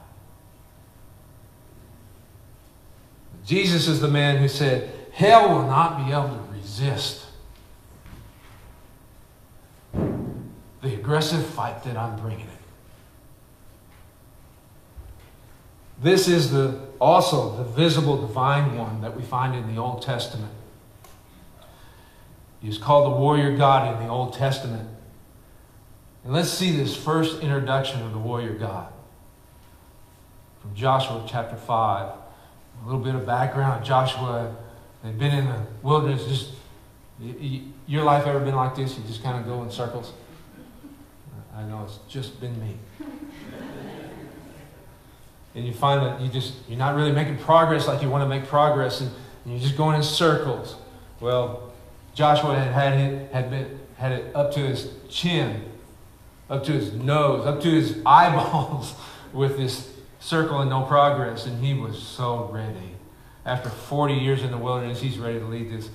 Jesus 3.45 3.87
is 3.87 4.01
the 4.01 4.09
man 4.09 4.39
who 4.39 4.49
said, 4.49 4.91
Hell 5.13 5.51
will 5.51 5.67
not 5.67 6.05
be 6.05 6.13
able 6.13 6.29
to 6.29 6.53
resist 6.53 7.27
the 9.93 10.95
aggressive 10.95 11.45
fight 11.45 11.83
that 11.85 11.97
I'm 11.97 12.19
bringing 12.19 12.47
it. 12.47 12.53
This 16.03 16.29
is 16.29 16.51
the, 16.51 16.86
also 17.01 17.57
the 17.57 17.65
visible 17.65 18.21
divine 18.21 18.77
one 18.77 19.01
that 19.01 19.17
we 19.17 19.23
find 19.23 19.55
in 19.55 19.75
the 19.75 19.81
Old 19.81 20.03
Testament. 20.03 20.53
He's 22.61 22.79
called 22.79 23.13
the 23.13 23.17
warrior 23.17 23.57
God 23.57 23.95
in 23.95 24.07
the 24.07 24.13
Old 24.13 24.35
Testament. 24.35 24.89
And 26.25 26.33
let's 26.33 26.51
see 26.51 26.77
this 26.77 26.97
first 26.97 27.41
introduction 27.41 28.03
of 28.03 28.13
the 28.13 28.19
warrior 28.19 28.55
God 28.55 28.93
from 30.61 30.75
Joshua 30.75 31.25
chapter 31.29 31.57
5. 31.57 32.13
A 32.83 32.85
little 32.85 33.01
bit 33.01 33.15
of 33.15 33.25
background. 33.25 33.85
Joshua 33.85 34.55
had 35.03 35.19
been 35.19 35.33
in 35.33 35.47
the 35.47 35.67
wilderness. 35.83 36.27
Just 36.27 36.51
your 37.87 38.05
life 38.05 38.27
ever 38.27 38.41
been 38.41 38.57
like 38.57 38.75
this? 38.75 38.99
You 38.99 39.05
just 39.05 39.23
kind 39.23 39.39
of 39.39 39.47
go 39.47 39.63
in 39.63 39.71
circles. 39.71 40.13
I 41.55 41.63
know 41.63 41.85
it's 41.85 41.99
just 42.09 42.41
been 42.41 42.59
me. 42.61 42.77
And 45.57 45.67
you 45.67 45.73
find 45.73 46.03
that 46.03 46.21
you 46.21 46.29
just 46.29 46.55
you're 46.69 46.79
not 46.79 46.95
really 46.95 47.13
making 47.13 47.39
progress 47.39 47.89
like 47.89 48.03
you 48.03 48.11
want 48.11 48.23
to 48.23 48.29
make 48.29 48.47
progress, 48.47 49.01
and, 49.01 49.11
and 49.45 49.55
you're 49.55 49.63
just 49.63 49.77
going 49.77 49.97
in 49.97 50.03
circles. 50.03 50.77
Well, 51.19 51.73
Joshua 52.15 52.55
had 52.55 52.73
had 52.73 53.01
it 53.01 53.33
had 53.33 53.51
been 53.51 53.81
had 53.97 54.13
it 54.13 54.37
up 54.37 54.53
to 54.53 54.61
his 54.61 54.91
chin, 55.09 55.65
up 56.51 56.63
to 56.65 56.73
his 56.73 56.93
nose, 56.93 57.47
up 57.47 57.61
to 57.63 57.71
his 57.71 57.99
eyeballs 58.07 58.95
with 59.33 59.57
this 59.57 59.95
circle 60.21 60.61
and 60.61 60.69
no 60.69 60.83
progress, 60.83 61.47
and 61.47 61.65
he 61.65 61.73
was 61.73 62.01
so 62.01 62.51
ready. 62.53 62.93
After 63.47 63.71
40 63.71 64.15
years 64.15 64.43
in 64.43 64.51
the 64.51 64.59
wilderness, 64.59 65.01
he's 65.01 65.19
ready 65.19 65.39
to 65.39 65.45
lead 65.47 65.71
this, 65.71 65.89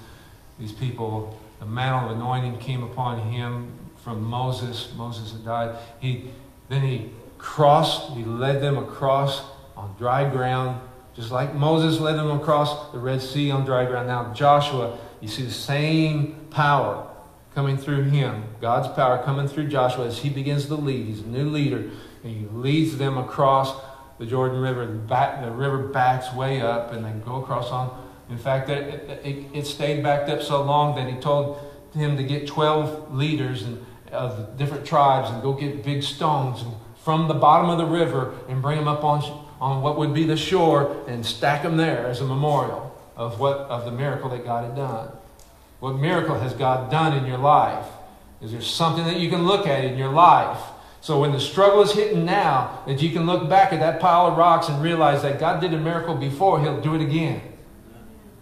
these 0.57 0.71
people. 0.71 1.37
The 1.59 1.65
mantle 1.65 2.09
of 2.09 2.17
anointing 2.17 2.59
came 2.59 2.81
upon 2.81 3.29
him 3.29 3.73
from 3.97 4.23
Moses. 4.23 4.89
Moses 4.95 5.33
had 5.33 5.43
died. 5.43 5.75
He, 5.99 6.31
then 6.69 6.81
he 6.81 7.11
crossed, 7.37 8.11
he 8.13 8.23
led 8.23 8.61
them 8.61 8.77
across 8.77 9.41
on 9.81 9.95
dry 9.97 10.29
ground, 10.29 10.79
just 11.15 11.31
like 11.31 11.55
Moses 11.55 11.99
led 11.99 12.15
them 12.15 12.29
across 12.29 12.91
the 12.91 12.99
Red 12.99 13.21
Sea 13.21 13.49
on 13.51 13.65
dry 13.65 13.85
ground. 13.85 14.07
Now, 14.07 14.31
Joshua, 14.33 14.97
you 15.19 15.27
see 15.27 15.43
the 15.43 15.51
same 15.51 16.35
power 16.51 17.07
coming 17.55 17.77
through 17.77 18.03
him, 18.03 18.43
God's 18.61 18.87
power 18.95 19.21
coming 19.23 19.47
through 19.47 19.67
Joshua 19.67 20.07
as 20.07 20.19
he 20.19 20.29
begins 20.29 20.67
to 20.67 20.75
lead. 20.75 21.07
He's 21.07 21.21
a 21.21 21.27
new 21.27 21.49
leader, 21.49 21.89
and 22.23 22.33
he 22.35 22.45
leads 22.53 22.97
them 22.97 23.17
across 23.17 23.75
the 24.19 24.25
Jordan 24.25 24.61
River. 24.61 24.85
The, 24.85 24.93
back, 24.93 25.43
the 25.43 25.51
river 25.51 25.87
backs 25.87 26.33
way 26.33 26.61
up, 26.61 26.93
and 26.93 27.03
they 27.03 27.11
go 27.25 27.41
across 27.41 27.69
on. 27.71 28.07
In 28.29 28.37
fact, 28.37 28.69
it, 28.69 29.25
it, 29.25 29.47
it 29.53 29.65
stayed 29.65 30.03
backed 30.03 30.29
up 30.29 30.41
so 30.41 30.61
long 30.63 30.95
that 30.95 31.11
he 31.11 31.19
told 31.19 31.59
him 31.93 32.15
to 32.15 32.23
get 32.23 32.47
12 32.47 33.13
leaders 33.13 33.63
and, 33.63 33.85
of 34.11 34.37
the 34.37 34.43
different 34.57 34.85
tribes 34.85 35.29
and 35.29 35.41
go 35.41 35.53
get 35.53 35.83
big 35.83 36.03
stones 36.03 36.63
from 37.03 37.27
the 37.27 37.33
bottom 37.33 37.69
of 37.69 37.77
the 37.77 37.85
river 37.85 38.33
and 38.47 38.61
bring 38.61 38.77
them 38.77 38.87
up 38.87 39.03
on, 39.03 39.21
on 39.61 39.81
what 39.81 39.97
would 39.97 40.13
be 40.13 40.25
the 40.25 40.35
shore 40.35 41.01
and 41.07 41.25
stack 41.25 41.63
them 41.63 41.77
there 41.77 42.07
as 42.07 42.19
a 42.19 42.25
memorial 42.25 42.93
of, 43.15 43.39
what, 43.39 43.57
of 43.57 43.85
the 43.85 43.91
miracle 43.91 44.29
that 44.31 44.43
God 44.43 44.65
had 44.65 44.75
done. 44.75 45.09
What 45.79 45.93
miracle 45.93 46.37
has 46.37 46.53
God 46.53 46.91
done 46.91 47.17
in 47.17 47.25
your 47.25 47.37
life? 47.37 47.85
Is 48.41 48.51
there 48.51 48.61
something 48.61 49.05
that 49.05 49.19
you 49.19 49.29
can 49.29 49.45
look 49.45 49.65
at 49.65 49.85
in 49.85 49.97
your 49.97 50.11
life 50.11 50.59
so 51.01 51.19
when 51.19 51.31
the 51.31 51.39
struggle 51.39 51.81
is 51.81 51.91
hitting 51.91 52.25
now, 52.25 52.83
that 52.85 53.01
you 53.01 53.09
can 53.09 53.25
look 53.25 53.49
back 53.49 53.73
at 53.73 53.79
that 53.79 53.99
pile 53.99 54.27
of 54.27 54.37
rocks 54.37 54.69
and 54.69 54.81
realize 54.83 55.23
that 55.23 55.39
God 55.39 55.59
did 55.59 55.73
a 55.73 55.77
miracle 55.77 56.13
before, 56.13 56.61
He'll 56.61 56.79
do 56.79 56.93
it 56.93 57.01
again. 57.01 57.41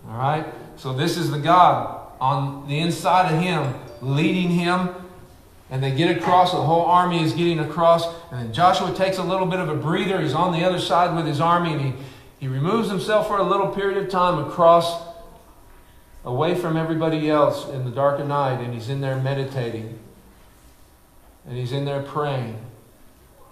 All 0.06 0.18
right? 0.18 0.46
So 0.76 0.94
this 0.94 1.18
is 1.18 1.32
the 1.32 1.40
God 1.40 2.12
on 2.20 2.68
the 2.68 2.80
inside 2.80 3.34
of 3.34 3.42
Him, 3.42 3.74
leading 4.02 4.50
Him. 4.50 4.90
And 5.72 5.84
they 5.84 5.92
get 5.92 6.16
across, 6.18 6.52
the 6.52 6.58
whole 6.58 6.86
army 6.86 7.24
is 7.24 7.34
getting 7.34 7.60
across. 7.60 8.06
And 8.32 8.40
then 8.40 8.54
Joshua 8.54 8.94
takes 8.94 9.18
a 9.18 9.24
little 9.24 9.46
bit 9.46 9.60
of 9.60 9.70
a 9.70 9.76
breather. 9.76 10.20
He's 10.20 10.34
on 10.34 10.52
the 10.52 10.64
other 10.64 10.80
side 10.80 11.16
with 11.16 11.28
his 11.28 11.40
army, 11.40 11.74
and 11.74 11.82
he, 11.82 11.94
he 12.40 12.48
removes 12.48 12.90
himself 12.90 13.28
for 13.28 13.38
a 13.38 13.44
little 13.44 13.68
period 13.68 13.98
of 13.98 14.10
time 14.10 14.44
across, 14.44 15.02
away 16.26 16.56
from 16.56 16.76
everybody 16.76 17.30
else 17.30 17.70
in 17.70 17.86
the 17.86 17.92
dark 17.92 18.20
of 18.20 18.28
night, 18.28 18.62
and 18.62 18.74
he's 18.74 18.90
in 18.90 19.02
there 19.02 19.18
meditating 19.18 20.00
and 21.50 21.58
he's 21.58 21.72
in 21.72 21.84
there 21.84 22.02
praying. 22.02 22.58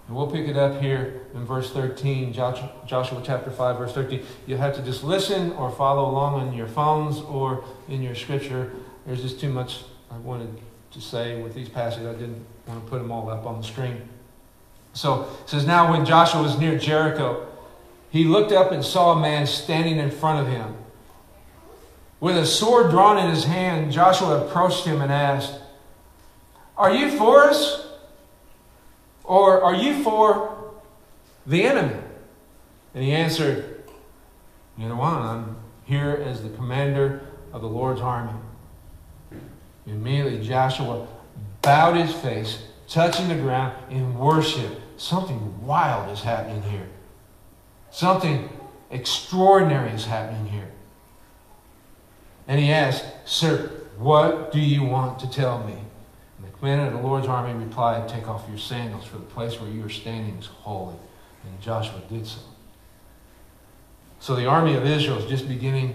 And 0.06 0.16
we'll 0.16 0.30
pick 0.30 0.48
it 0.48 0.56
up 0.56 0.80
here 0.80 1.26
in 1.34 1.44
verse 1.44 1.70
13, 1.72 2.32
Joshua 2.32 3.22
chapter 3.24 3.50
5, 3.50 3.76
verse 3.76 3.92
13. 3.92 4.22
You'll 4.46 4.58
have 4.58 4.74
to 4.76 4.82
just 4.82 5.04
listen 5.04 5.52
or 5.52 5.70
follow 5.70 6.08
along 6.08 6.34
on 6.34 6.54
your 6.54 6.68
phones 6.68 7.18
or 7.20 7.64
in 7.88 8.02
your 8.02 8.14
scripture. 8.14 8.72
There's 9.04 9.20
just 9.20 9.40
too 9.40 9.50
much 9.50 9.82
I 10.10 10.16
wanted 10.18 10.58
to 10.92 11.00
say 11.00 11.40
with 11.42 11.54
these 11.54 11.68
passages. 11.68 12.06
I 12.06 12.12
didn't 12.12 12.44
want 12.66 12.84
to 12.84 12.90
put 12.90 12.98
them 12.98 13.10
all 13.10 13.28
up 13.30 13.46
on 13.46 13.60
the 13.60 13.66
screen. 13.66 14.08
So 14.92 15.28
it 15.42 15.48
says, 15.48 15.66
Now 15.66 15.90
when 15.92 16.04
Joshua 16.04 16.42
was 16.42 16.58
near 16.58 16.78
Jericho, 16.78 17.46
he 18.10 18.24
looked 18.24 18.52
up 18.52 18.72
and 18.72 18.84
saw 18.84 19.12
a 19.12 19.20
man 19.20 19.46
standing 19.46 19.98
in 19.98 20.10
front 20.10 20.46
of 20.46 20.52
him. 20.52 20.76
With 22.20 22.36
a 22.36 22.46
sword 22.46 22.90
drawn 22.90 23.18
in 23.18 23.30
his 23.30 23.44
hand, 23.44 23.92
Joshua 23.92 24.44
approached 24.44 24.84
him 24.84 25.00
and 25.00 25.12
asked, 25.12 25.60
Are 26.76 26.92
you 26.92 27.16
for 27.16 27.44
us 27.44 27.86
or 29.24 29.62
are 29.62 29.74
you 29.74 30.02
for 30.02 30.72
the 31.46 31.62
enemy? 31.62 31.96
And 32.94 33.04
he 33.04 33.12
answered, 33.12 33.84
Neither 34.76 34.96
one. 34.96 35.22
I'm 35.22 35.56
here 35.84 36.22
as 36.24 36.42
the 36.42 36.50
commander 36.50 37.28
of 37.52 37.62
the 37.62 37.68
Lord's 37.68 38.00
army. 38.00 38.32
Immediately 39.88 40.46
Joshua 40.46 41.06
bowed 41.62 41.96
his 41.96 42.14
face, 42.14 42.62
touching 42.88 43.28
the 43.28 43.34
ground 43.34 43.74
in 43.90 44.18
worship. 44.18 44.80
Something 44.96 45.64
wild 45.64 46.10
is 46.10 46.22
happening 46.22 46.62
here. 46.62 46.88
Something 47.90 48.48
extraordinary 48.90 49.90
is 49.90 50.04
happening 50.04 50.46
here. 50.46 50.70
And 52.46 52.60
he 52.60 52.70
asked, 52.70 53.04
Sir, 53.24 53.70
what 53.96 54.52
do 54.52 54.60
you 54.60 54.82
want 54.82 55.18
to 55.20 55.30
tell 55.30 55.64
me? 55.64 55.74
And 56.36 56.46
the 56.46 56.56
commander 56.56 56.86
of 56.86 56.92
the 56.92 57.06
Lord's 57.06 57.26
army 57.26 57.52
replied, 57.52 58.08
Take 58.08 58.28
off 58.28 58.48
your 58.48 58.58
sandals, 58.58 59.04
for 59.04 59.16
the 59.16 59.24
place 59.24 59.60
where 59.60 59.70
you 59.70 59.84
are 59.84 59.90
standing 59.90 60.36
is 60.36 60.46
holy. 60.46 60.96
And 61.44 61.60
Joshua 61.60 62.00
did 62.08 62.26
so. 62.26 62.40
So 64.20 64.34
the 64.34 64.46
army 64.46 64.74
of 64.74 64.84
Israel 64.84 65.18
is 65.18 65.26
just 65.26 65.48
beginning 65.48 65.94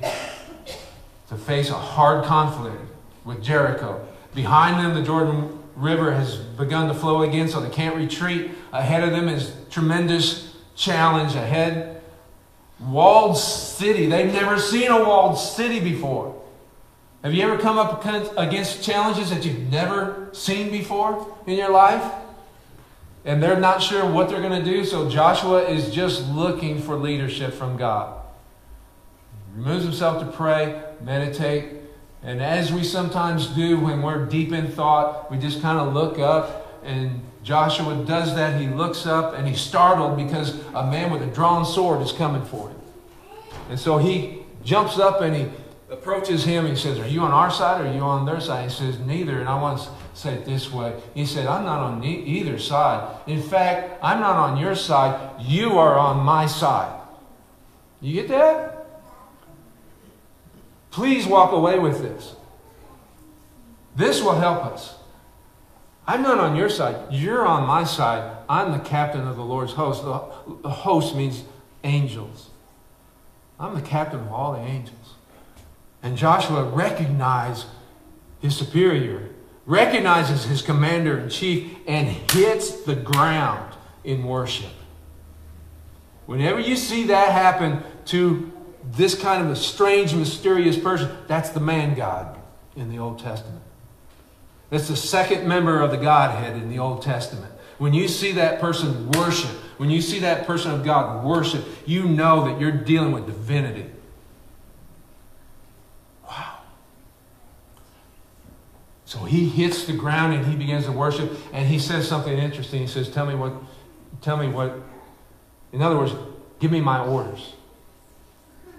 to 1.29 1.35
face 1.35 1.69
a 1.69 1.73
hard 1.73 2.25
conflict 2.25 2.92
with 3.25 3.43
Jericho. 3.43 4.05
Behind 4.35 4.83
them, 4.83 4.95
the 4.95 5.03
Jordan 5.03 5.59
River 5.75 6.11
has 6.13 6.37
begun 6.37 6.87
to 6.87 6.93
flow 6.93 7.23
again, 7.23 7.47
so 7.47 7.59
they 7.59 7.69
can't 7.69 7.95
retreat. 7.95 8.51
Ahead 8.71 9.03
of 9.03 9.11
them 9.11 9.27
is 9.27 9.53
tremendous 9.69 10.55
challenge 10.75 11.35
ahead. 11.35 12.01
Walled 12.79 13.37
city. 13.37 14.07
They've 14.07 14.31
never 14.31 14.59
seen 14.59 14.91
a 14.91 15.03
walled 15.03 15.37
city 15.37 15.79
before. 15.79 16.41
Have 17.23 17.33
you 17.33 17.43
ever 17.43 17.57
come 17.57 17.77
up 17.77 18.05
against 18.37 18.83
challenges 18.83 19.29
that 19.29 19.45
you've 19.45 19.71
never 19.71 20.29
seen 20.33 20.69
before 20.71 21.37
in 21.47 21.57
your 21.57 21.69
life? 21.69 22.03
And 23.23 23.41
they're 23.41 23.59
not 23.59 23.81
sure 23.81 24.05
what 24.05 24.27
they're 24.27 24.41
going 24.41 24.61
to 24.61 24.69
do, 24.69 24.83
so 24.83 25.09
Joshua 25.09 25.63
is 25.63 25.89
just 25.91 26.27
looking 26.27 26.81
for 26.81 26.97
leadership 26.97 27.53
from 27.53 27.77
God. 27.77 28.21
He 29.55 29.61
removes 29.61 29.85
himself 29.85 30.21
to 30.21 30.29
pray, 30.29 30.83
meditate, 31.01 31.82
And 32.23 32.41
as 32.41 32.71
we 32.71 32.83
sometimes 32.83 33.47
do 33.47 33.79
when 33.79 34.01
we're 34.01 34.25
deep 34.25 34.53
in 34.53 34.71
thought, 34.71 35.29
we 35.29 35.37
just 35.37 35.61
kind 35.61 35.77
of 35.77 35.93
look 35.93 36.19
up, 36.19 36.81
and 36.83 37.21
Joshua 37.43 38.03
does 38.05 38.35
that. 38.35 38.59
He 38.59 38.67
looks 38.67 39.05
up 39.05 39.33
and 39.35 39.47
he's 39.47 39.59
startled 39.59 40.17
because 40.17 40.57
a 40.73 40.85
man 40.85 41.11
with 41.11 41.21
a 41.21 41.27
drawn 41.27 41.65
sword 41.65 42.01
is 42.01 42.11
coming 42.11 42.43
for 42.45 42.69
him. 42.69 42.79
And 43.69 43.79
so 43.79 43.97
he 43.97 44.43
jumps 44.63 44.97
up 44.97 45.21
and 45.21 45.35
he 45.35 45.47
approaches 45.89 46.45
him. 46.45 46.65
He 46.65 46.75
says, 46.75 46.99
Are 46.99 47.07
you 47.07 47.21
on 47.21 47.31
our 47.31 47.51
side 47.51 47.81
or 47.81 47.87
are 47.87 47.93
you 47.93 48.01
on 48.01 48.25
their 48.25 48.39
side? 48.39 48.69
He 48.69 48.75
says, 48.75 48.97
Neither. 48.99 49.39
And 49.39 49.49
I 49.49 49.61
want 49.61 49.81
to 49.81 49.89
say 50.13 50.33
it 50.33 50.45
this 50.45 50.71
way. 50.71 50.97
He 51.13 51.25
said, 51.25 51.45
I'm 51.47 51.65
not 51.65 51.81
on 51.81 52.03
either 52.03 52.57
side. 52.57 53.17
In 53.27 53.41
fact, 53.41 53.99
I'm 54.01 54.21
not 54.21 54.37
on 54.37 54.57
your 54.57 54.75
side. 54.75 55.41
You 55.41 55.77
are 55.79 55.97
on 55.97 56.23
my 56.25 56.45
side. 56.45 56.99
You 57.99 58.13
get 58.13 58.29
that? 58.29 58.72
Please 60.93 61.25
walk 61.25 61.51
away 61.51 61.79
with 61.79 62.03
this. 62.03 62.35
This 63.95 64.21
will 64.21 64.35
help 64.35 64.63
us. 64.63 64.95
I'm 66.05 66.21
not 66.21 66.37
on 66.37 66.55
your 66.55 66.69
side. 66.69 67.11
You're 67.11 67.43
on 67.45 67.67
my 67.67 67.83
side. 67.83 68.37
I'm 68.47 68.71
the 68.71 68.79
captain 68.79 69.27
of 69.27 69.35
the 69.35 69.43
Lord's 69.43 69.73
host. 69.73 70.03
The 70.03 70.69
host 70.69 71.15
means 71.15 71.43
angels. 71.83 72.51
I'm 73.59 73.73
the 73.73 73.81
captain 73.81 74.19
of 74.19 74.31
all 74.31 74.53
the 74.53 74.59
angels. 74.59 75.15
And 76.03 76.15
Joshua 76.15 76.63
recognized 76.63 77.65
his 78.39 78.55
superior, 78.55 79.29
recognizes 79.65 80.43
his 80.45 80.61
commander 80.61 81.17
in 81.17 81.29
chief, 81.29 81.75
and 81.87 82.07
hits 82.07 82.83
the 82.83 82.95
ground 82.95 83.73
in 84.03 84.25
worship. 84.25 84.73
Whenever 86.27 86.59
you 86.59 86.75
see 86.75 87.05
that 87.07 87.31
happen 87.31 87.81
to 88.05 88.52
this 88.83 89.19
kind 89.19 89.43
of 89.43 89.49
a 89.49 89.55
strange, 89.55 90.13
mysterious 90.13 90.77
person, 90.77 91.09
that's 91.27 91.49
the 91.49 91.59
man 91.59 91.95
God 91.95 92.37
in 92.75 92.89
the 92.89 92.99
Old 92.99 93.19
Testament. 93.19 93.61
That's 94.69 94.87
the 94.87 94.95
second 94.95 95.47
member 95.47 95.81
of 95.81 95.91
the 95.91 95.97
Godhead 95.97 96.55
in 96.55 96.69
the 96.69 96.79
Old 96.79 97.01
Testament. 97.01 97.53
When 97.77 97.93
you 97.93 98.07
see 98.07 98.33
that 98.33 98.59
person 98.59 99.11
worship, 99.11 99.51
when 99.77 99.89
you 99.89 100.01
see 100.01 100.19
that 100.19 100.45
person 100.45 100.71
of 100.71 100.83
God 100.83 101.23
worship, 101.23 101.65
you 101.85 102.05
know 102.05 102.45
that 102.45 102.59
you're 102.59 102.71
dealing 102.71 103.11
with 103.11 103.25
divinity. 103.25 103.89
Wow. 106.27 106.59
So 109.05 109.19
he 109.19 109.47
hits 109.47 109.85
the 109.85 109.93
ground 109.93 110.33
and 110.33 110.45
he 110.45 110.55
begins 110.55 110.85
to 110.85 110.91
worship, 110.91 111.31
and 111.51 111.67
he 111.67 111.79
says 111.79 112.07
something 112.07 112.37
interesting. 112.37 112.81
He 112.81 112.87
says, 112.87 113.09
Tell 113.09 113.25
me 113.25 113.35
what, 113.35 113.53
tell 114.21 114.37
me 114.37 114.47
what, 114.47 114.79
in 115.71 115.81
other 115.81 115.97
words, 115.97 116.13
give 116.59 116.71
me 116.71 116.81
my 116.81 117.05
orders. 117.05 117.53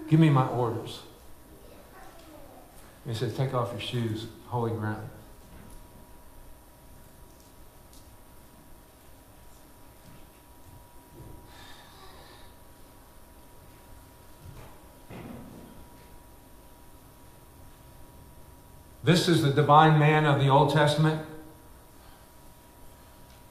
Give 0.07 0.19
me 0.19 0.29
my 0.29 0.47
orders. 0.47 1.01
he 3.07 3.13
says, 3.13 3.35
Take 3.35 3.53
off 3.53 3.71
your 3.71 3.81
shoes, 3.81 4.27
holy 4.47 4.71
ground. 4.71 5.09
This 19.03 19.27
is 19.27 19.43
the 19.43 19.51
divine 19.51 19.99
man 19.99 20.25
of 20.25 20.39
the 20.39 20.49
Old 20.49 20.73
Testament. 20.73 21.23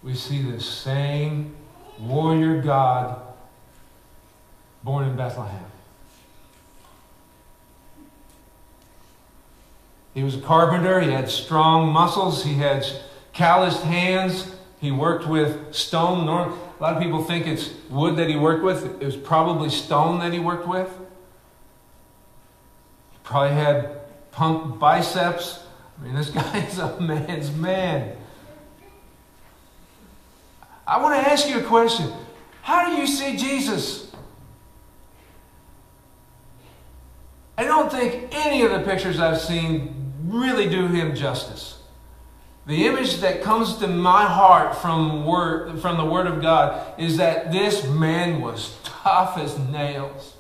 We 0.03 0.15
see 0.15 0.43
this 0.43 0.69
same 0.69 1.55
warrior 1.99 2.61
God 2.61 3.23
born 4.83 5.09
in 5.09 5.17
Bethlehem. 5.17 5.74
He 10.15 10.23
was 10.23 10.37
a 10.37 10.41
carpenter. 10.41 11.01
He 11.01 11.11
had 11.11 11.29
strong 11.29 11.93
muscles. 11.93 12.45
He 12.45 12.55
had 12.55 12.87
calloused 13.33 13.83
hands. 13.83 14.55
He 14.81 14.93
worked 14.93 15.27
with 15.27 15.75
stone. 15.75 16.29
A 16.29 16.83
lot 16.83 16.97
of 16.97 17.03
people 17.03 17.23
think 17.25 17.47
it's 17.47 17.71
wood 17.91 18.17
that 18.17 18.29
he 18.29 18.37
worked 18.37 18.63
with. 18.63 19.03
It 19.03 19.05
was 19.05 19.17
probably 19.17 19.71
stone 19.71 20.21
that 20.21 20.33
he 20.33 20.39
worked 20.39 20.69
with. 20.69 20.89
He 23.13 23.19
probably 23.25 23.57
had 23.57 24.31
pumped 24.31 24.79
biceps. 24.79 25.65
I 25.99 26.05
mean, 26.05 26.15
this 26.15 26.31
guy 26.31 26.59
is 26.59 26.79
a 26.79 27.01
man's 27.01 27.51
man. 27.51 28.17
I 30.87 31.01
want 31.03 31.15
to 31.15 31.31
ask 31.31 31.49
you 31.49 31.59
a 31.59 31.63
question. 31.63 32.13
How 32.63 32.89
do 32.89 33.01
you 33.01 33.07
see 33.07 33.37
Jesus? 33.37 34.13
I 37.57 37.65
don't 37.65 37.91
think 37.91 38.35
any 38.35 38.63
of 38.63 38.73
the 38.73 38.81
pictures 38.81 39.21
I've 39.21 39.41
seen 39.41 39.94
really 40.25 40.69
do 40.69 40.89
him 40.89 41.15
justice. 41.15 41.79
The 42.67 42.87
image 42.87 43.19
that 43.19 43.43
comes 43.43 43.77
to 43.79 43.87
my 43.87 44.25
heart 44.25 44.77
from, 44.77 45.27
word, 45.27 45.79
from 45.81 45.99
the 45.99 46.05
Word 46.05 46.27
of 46.27 46.41
God 46.41 46.99
is 46.99 47.19
that 47.19 47.53
this 47.53 47.87
man 47.87 48.41
was 48.41 48.79
tough 48.83 49.37
as 49.37 49.59
nails 49.59 50.35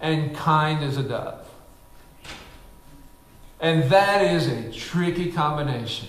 and 0.00 0.34
kind 0.34 0.82
as 0.82 0.96
a 0.96 1.02
dove. 1.02 1.46
And 3.60 3.84
that 3.84 4.22
is 4.22 4.46
a 4.46 4.72
tricky 4.72 5.30
combination. 5.32 6.08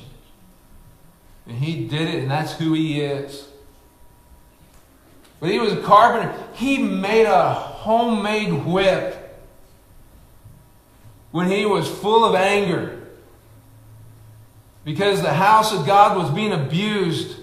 And 1.48 1.58
he 1.58 1.88
did 1.88 2.08
it, 2.08 2.16
and 2.22 2.32
that's 2.32 2.54
who 2.54 2.74
he 2.74 3.02
is. 3.02 3.48
But 5.40 5.52
he 5.52 5.60
was 5.60 5.74
a 5.74 5.82
carpenter. 5.82 6.34
He 6.54 6.78
made 6.78 7.26
a 7.26 7.54
homemade 7.54 8.66
whip 8.66 9.25
when 11.36 11.52
he 11.52 11.66
was 11.66 11.86
full 11.86 12.24
of 12.24 12.34
anger 12.34 12.98
because 14.86 15.22
the 15.22 15.34
house 15.34 15.74
of 15.74 15.86
God 15.86 16.16
was 16.16 16.30
being 16.30 16.54
abused. 16.54 17.38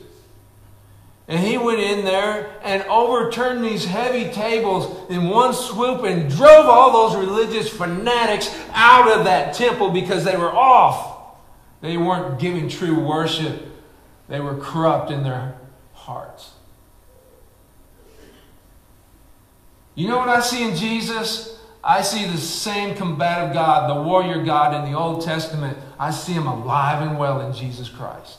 And 1.29 1.39
he 1.39 1.59
went 1.59 1.79
in 1.79 2.03
there 2.03 2.59
and 2.63 2.85
overturned 2.85 3.63
these 3.63 3.85
heavy 3.85 4.33
tables 4.33 5.11
in 5.11 5.29
one 5.29 5.53
swoop 5.53 6.05
and 6.05 6.31
drove 6.31 6.65
all 6.65 7.11
those 7.11 7.23
religious 7.23 7.69
fanatics 7.69 8.49
out 8.73 9.13
of 9.13 9.27
that 9.27 9.53
temple 9.53 9.91
because 9.91 10.25
they 10.25 10.39
were 10.39 10.51
off. 10.51 11.37
They 11.83 11.99
weren't 11.99 12.41
giving 12.41 12.71
true 12.71 12.99
worship, 12.99 13.63
they 14.27 14.41
were 14.41 14.57
corrupt 14.57 15.11
in 15.11 15.23
their 15.23 15.55
hearts. 15.93 16.53
You 19.95 20.09
know 20.09 20.17
what 20.17 20.31
I 20.31 20.41
see 20.41 20.67
in 20.67 20.77
Jesus? 20.77 21.52
I 21.85 22.03
see 22.03 22.27
the 22.27 22.39
same 22.39 22.95
combative 22.95 23.53
God, 23.53 23.91
the 23.91 24.03
warrior 24.03 24.45
God 24.45 24.75
in 24.75 24.91
the 24.91 24.97
Old 24.97 25.23
Testament. 25.23 25.77
I 25.99 26.11
see 26.13 26.33
him 26.33 26.47
alive 26.47 27.07
and 27.07 27.19
well 27.19 27.41
in 27.41 27.53
Jesus 27.53 27.89
Christ. 27.89 28.39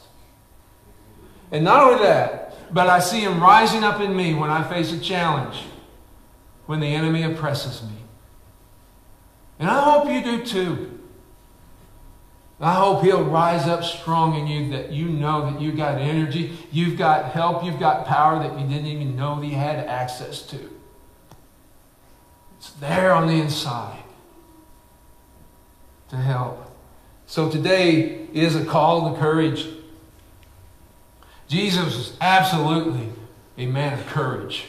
And 1.51 1.65
not 1.65 1.83
only 1.83 2.03
that, 2.03 2.73
but 2.73 2.87
I 2.87 2.99
see 2.99 3.19
him 3.19 3.41
rising 3.41 3.83
up 3.83 3.99
in 3.99 4.15
me 4.15 4.33
when 4.33 4.49
I 4.49 4.63
face 4.63 4.91
a 4.93 4.99
challenge, 4.99 5.63
when 6.65 6.79
the 6.79 6.87
enemy 6.87 7.23
oppresses 7.23 7.83
me. 7.83 7.95
And 9.59 9.69
I 9.69 9.81
hope 9.81 10.09
you 10.09 10.23
do 10.23 10.45
too. 10.45 10.99
I 12.59 12.75
hope 12.75 13.03
he'll 13.03 13.25
rise 13.25 13.67
up 13.67 13.83
strong 13.83 14.35
in 14.35 14.47
you 14.47 14.69
that 14.71 14.91
you 14.91 15.09
know 15.09 15.51
that 15.51 15.61
you've 15.61 15.75
got 15.75 15.99
energy, 15.99 16.57
you've 16.71 16.97
got 16.97 17.31
help, 17.31 17.63
you've 17.63 17.79
got 17.79 18.05
power 18.05 18.39
that 18.39 18.57
you 18.57 18.65
didn't 18.67 18.87
even 18.87 19.17
know 19.17 19.39
that 19.39 19.45
you 19.45 19.55
had 19.55 19.85
access 19.85 20.41
to. 20.43 20.72
It's 22.63 22.71
there 22.71 23.11
on 23.11 23.27
the 23.27 23.33
inside 23.33 24.01
to 26.07 26.15
help. 26.15 26.71
So 27.25 27.49
today 27.49 28.29
is 28.31 28.55
a 28.55 28.63
call 28.63 29.13
to 29.13 29.19
courage. 29.19 29.67
Jesus 31.49 31.83
was 31.83 32.17
absolutely 32.21 33.09
a 33.57 33.65
man 33.65 33.99
of 33.99 34.07
courage. 34.07 34.63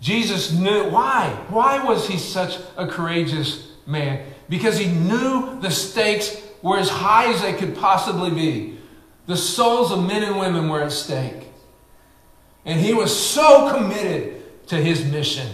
Jesus 0.00 0.50
knew 0.50 0.88
why. 0.88 1.28
Why 1.50 1.84
was 1.84 2.08
he 2.08 2.16
such 2.16 2.56
a 2.78 2.86
courageous 2.86 3.72
man? 3.86 4.24
Because 4.48 4.78
he 4.78 4.86
knew 4.86 5.60
the 5.60 5.70
stakes 5.70 6.40
were 6.62 6.78
as 6.78 6.88
high 6.88 7.30
as 7.30 7.42
they 7.42 7.52
could 7.52 7.76
possibly 7.76 8.30
be. 8.30 8.78
The 9.26 9.36
souls 9.36 9.92
of 9.92 10.06
men 10.06 10.22
and 10.22 10.38
women 10.38 10.70
were 10.70 10.80
at 10.80 10.92
stake. 10.92 11.48
And 12.64 12.80
he 12.80 12.94
was 12.94 13.14
so 13.14 13.70
committed 13.70 14.68
to 14.68 14.76
his 14.76 15.04
mission. 15.04 15.48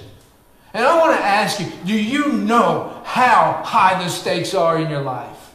And 0.74 0.84
I 0.84 0.98
want 0.98 1.16
to 1.16 1.24
ask 1.24 1.60
you 1.60 1.72
do 1.86 1.94
you 1.94 2.32
know 2.32 3.00
how 3.04 3.62
high 3.64 4.02
the 4.02 4.10
stakes 4.10 4.54
are 4.54 4.76
in 4.78 4.90
your 4.90 5.02
life? 5.02 5.54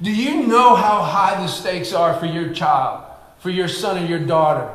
Do 0.00 0.10
you 0.10 0.46
know 0.46 0.76
how 0.76 1.02
high 1.02 1.40
the 1.40 1.48
stakes 1.48 1.92
are 1.92 2.14
for 2.14 2.26
your 2.26 2.52
child, 2.52 3.04
for 3.38 3.50
your 3.50 3.68
son 3.68 4.02
or 4.02 4.06
your 4.06 4.20
daughter? 4.20 4.70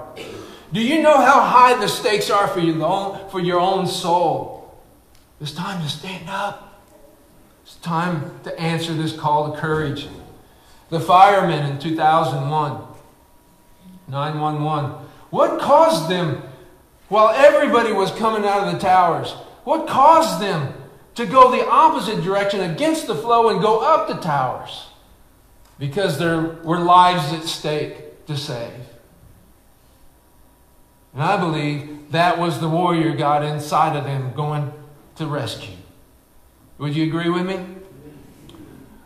Do 0.74 0.82
you 0.82 1.02
know 1.02 1.18
how 1.18 1.42
high 1.42 1.80
the 1.80 1.88
stakes 1.88 2.30
are 2.30 2.48
for 2.48 2.60
your 2.60 2.84
own, 2.84 3.30
for 3.30 3.40
your 3.40 3.60
own 3.60 3.88
soul? 3.88 4.78
It's 5.40 5.54
time 5.54 5.82
to 5.82 5.90
stand 5.90 6.30
up. 6.30 6.84
It's 7.64 7.76
time 7.76 8.40
to 8.44 8.60
answer 8.60 8.94
this 8.94 9.16
call 9.18 9.54
to 9.54 9.60
courage. 9.60 10.08
The 10.90 11.00
firemen 11.00 11.70
in 11.72 11.80
2001, 11.80 12.82
911, 14.08 14.92
what 15.30 15.60
caused 15.60 16.10
them 16.10 16.42
while 17.10 17.30
everybody 17.30 17.94
was 17.94 18.12
coming 18.12 18.48
out 18.48 18.68
of 18.68 18.74
the 18.74 18.80
towers, 18.80 19.32
what 19.64 19.88
caused 19.88 20.42
them 20.42 20.74
to 21.16 21.26
go 21.26 21.52
the 21.52 21.68
opposite 21.68 22.24
direction 22.24 22.62
against 22.62 23.08
the 23.08 23.16
flow 23.16 23.50
and 23.50 23.62
go 23.62 23.80
up 23.80 24.08
the 24.08 24.16
towers 24.16 24.88
because 25.80 26.20
there 26.20 26.42
were 26.64 26.80
lives 26.80 27.34
at 27.34 27.44
stake 27.44 28.26
to 28.28 28.36
save. 28.36 28.72
And 31.14 31.24
I 31.24 31.38
believe 31.38 32.12
that 32.12 32.38
was 32.38 32.60
the 32.60 32.70
warrior 32.70 33.16
God 33.16 33.44
inside 33.44 33.96
of 33.96 34.04
them 34.04 34.34
going 34.34 34.72
to 35.16 35.26
rescue. 35.26 35.76
Would 36.78 36.96
you 36.96 37.06
agree 37.06 37.30
with 37.30 37.46
me? 37.46 37.66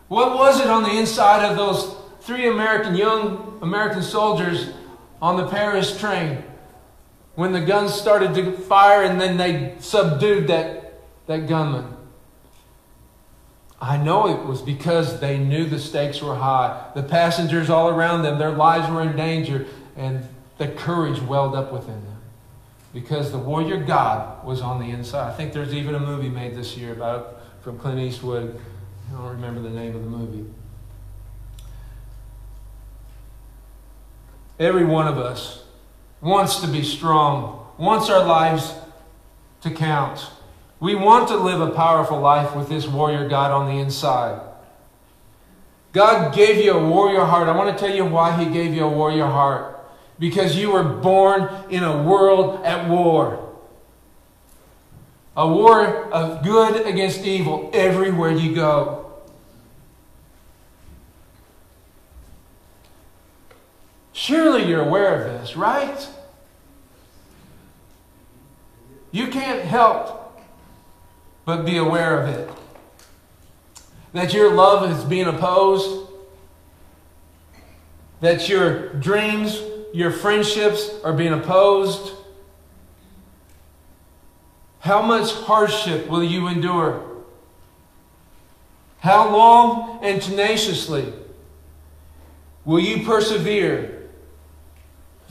What 0.08 0.36
was 0.36 0.60
it 0.60 0.68
on 0.68 0.82
the 0.82 0.98
inside 0.98 1.42
of 1.48 1.56
those 1.56 1.96
three 2.20 2.48
American 2.48 2.94
young 2.94 3.58
American 3.62 4.02
soldiers 4.02 4.68
on 5.22 5.36
the 5.36 5.46
Paris 5.46 5.98
train 5.98 6.44
when 7.34 7.52
the 7.52 7.60
guns 7.60 7.94
started 7.94 8.34
to 8.34 8.52
fire 8.52 9.02
and 9.02 9.20
then 9.20 9.36
they 9.36 9.74
subdued 9.80 10.48
that, 10.48 11.00
that 11.26 11.48
gunman? 11.48 11.96
I 13.80 13.96
know 13.96 14.28
it 14.28 14.46
was 14.46 14.62
because 14.62 15.18
they 15.18 15.38
knew 15.38 15.64
the 15.64 15.78
stakes 15.78 16.22
were 16.22 16.36
high. 16.36 16.90
The 16.94 17.02
passengers 17.02 17.68
all 17.68 17.88
around 17.88 18.22
them, 18.22 18.38
their 18.38 18.52
lives 18.52 18.88
were 18.88 19.02
in 19.02 19.16
danger, 19.16 19.66
and 19.96 20.28
the 20.58 20.68
courage 20.68 21.20
welled 21.20 21.56
up 21.56 21.72
within 21.72 22.04
them. 22.04 22.20
Because 22.94 23.32
the 23.32 23.38
warrior 23.38 23.82
God 23.82 24.44
was 24.44 24.60
on 24.60 24.78
the 24.78 24.90
inside. 24.90 25.32
I 25.32 25.34
think 25.34 25.52
there's 25.52 25.74
even 25.74 25.94
a 25.94 26.00
movie 26.00 26.28
made 26.28 26.54
this 26.54 26.76
year 26.76 26.92
about 26.92 27.20
it 27.20 27.64
from 27.64 27.78
Clint 27.78 27.98
Eastwood. 27.98 28.60
I 29.08 29.16
don't 29.16 29.30
remember 29.30 29.60
the 29.60 29.70
name 29.70 29.96
of 29.96 30.02
the 30.02 30.10
movie. 30.10 30.48
Every 34.60 34.84
one 34.84 35.08
of 35.08 35.18
us 35.18 35.61
wants 36.22 36.60
to 36.60 36.68
be 36.68 36.82
strong, 36.82 37.66
wants 37.76 38.08
our 38.08 38.24
lives 38.24 38.74
to 39.60 39.70
count. 39.70 40.30
We 40.80 40.94
want 40.94 41.28
to 41.28 41.36
live 41.36 41.60
a 41.60 41.70
powerful 41.70 42.20
life 42.20 42.56
with 42.56 42.68
this 42.68 42.86
warrior 42.86 43.28
God 43.28 43.50
on 43.50 43.66
the 43.66 43.80
inside. 43.82 44.40
God 45.92 46.34
gave 46.34 46.64
you 46.64 46.72
a 46.72 46.88
warrior 46.88 47.24
heart. 47.24 47.48
I 47.48 47.56
want 47.56 47.76
to 47.76 47.84
tell 47.84 47.94
you 47.94 48.04
why 48.04 48.42
He 48.42 48.50
gave 48.50 48.72
you 48.72 48.84
a 48.84 48.88
warrior 48.88 49.26
heart. 49.26 49.78
Because 50.18 50.56
you 50.56 50.70
were 50.70 50.84
born 50.84 51.50
in 51.68 51.82
a 51.82 52.02
world 52.02 52.64
at 52.64 52.88
war. 52.88 53.52
A 55.36 55.46
war 55.46 56.12
of 56.12 56.44
good 56.44 56.86
against 56.86 57.24
evil 57.24 57.70
everywhere 57.74 58.30
you 58.30 58.54
go. 58.54 59.01
Surely 64.22 64.68
you're 64.68 64.82
aware 64.82 65.20
of 65.20 65.40
this, 65.40 65.56
right? 65.56 66.08
You 69.10 69.26
can't 69.26 69.64
help 69.64 70.40
but 71.44 71.64
be 71.64 71.76
aware 71.76 72.20
of 72.20 72.28
it. 72.28 72.48
That 74.12 74.32
your 74.32 74.54
love 74.54 74.88
is 74.88 75.02
being 75.02 75.26
opposed, 75.26 76.08
that 78.20 78.48
your 78.48 78.90
dreams, 78.90 79.60
your 79.92 80.12
friendships 80.12 80.88
are 81.02 81.12
being 81.12 81.32
opposed. 81.32 82.12
How 84.78 85.02
much 85.02 85.32
hardship 85.32 86.06
will 86.06 86.22
you 86.22 86.46
endure? 86.46 87.24
How 89.00 89.36
long 89.36 89.98
and 90.04 90.22
tenaciously 90.22 91.12
will 92.64 92.78
you 92.78 93.04
persevere? 93.04 93.91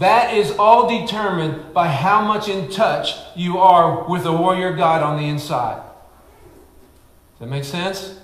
That 0.01 0.33
is 0.33 0.49
all 0.57 0.89
determined 0.89 1.75
by 1.75 1.87
how 1.87 2.25
much 2.25 2.49
in 2.49 2.71
touch 2.71 3.13
you 3.35 3.59
are 3.59 4.09
with 4.09 4.23
the 4.23 4.33
warrior 4.33 4.73
God 4.73 5.03
on 5.03 5.15
the 5.15 5.27
inside 5.27 5.75
Does 5.77 7.41
that 7.41 7.45
make 7.45 7.63
sense? 7.63 8.17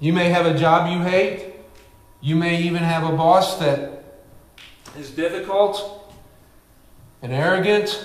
You 0.00 0.12
may 0.12 0.30
have 0.30 0.46
a 0.46 0.58
job 0.58 0.90
you 0.90 1.04
hate. 1.04 1.54
You 2.20 2.34
may 2.34 2.60
even 2.60 2.82
have 2.82 3.04
a 3.04 3.16
boss 3.16 3.56
that 3.60 4.02
is 4.98 5.12
difficult 5.12 6.12
and 7.22 7.32
arrogant. 7.32 8.04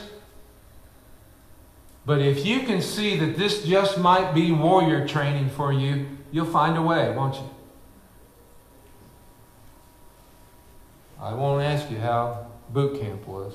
But 2.05 2.21
if 2.21 2.45
you 2.45 2.59
can 2.59 2.83
see 2.83 3.17
that 3.17 3.35
this 3.35 3.65
just 3.65 3.97
might 3.97 4.33
be 4.35 4.51
warrior 4.51 5.07
training 5.07 5.49
for 5.49 5.73
you, 5.73 6.05
you'll 6.31 6.45
find 6.45 6.77
a 6.77 6.83
way, 6.83 7.11
won't 7.15 7.33
you? 7.33 7.49
I 11.21 11.35
won't 11.35 11.63
ask 11.63 11.91
you 11.91 11.99
how 11.99 12.47
boot 12.69 12.99
camp 12.99 13.27
was. 13.27 13.53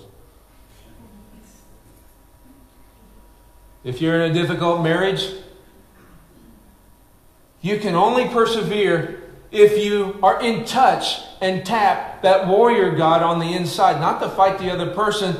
If 3.82 4.00
you're 4.00 4.14
in 4.22 4.30
a 4.30 4.34
difficult 4.34 4.82
marriage, 4.82 5.28
you 7.60 7.78
can 7.78 7.96
only 7.96 8.28
persevere 8.28 9.24
if 9.50 9.84
you 9.84 10.18
are 10.22 10.40
in 10.40 10.64
touch 10.64 11.20
and 11.40 11.66
tap 11.66 12.22
that 12.22 12.46
warrior 12.46 12.94
God 12.94 13.22
on 13.22 13.40
the 13.40 13.52
inside, 13.52 14.00
not 14.00 14.20
to 14.20 14.28
fight 14.28 14.58
the 14.58 14.70
other 14.70 14.92
person, 14.94 15.36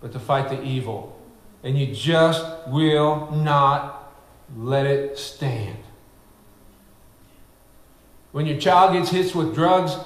but 0.00 0.12
to 0.12 0.18
fight 0.18 0.48
the 0.48 0.60
evil. 0.62 1.16
And 1.62 1.78
you 1.78 1.94
just 1.94 2.44
will 2.68 3.30
not 3.30 4.12
let 4.56 4.86
it 4.86 5.16
stand. 5.16 5.78
When 8.32 8.46
your 8.46 8.58
child 8.58 8.94
gets 8.94 9.10
hit 9.10 9.34
with 9.34 9.54
drugs, 9.54 9.96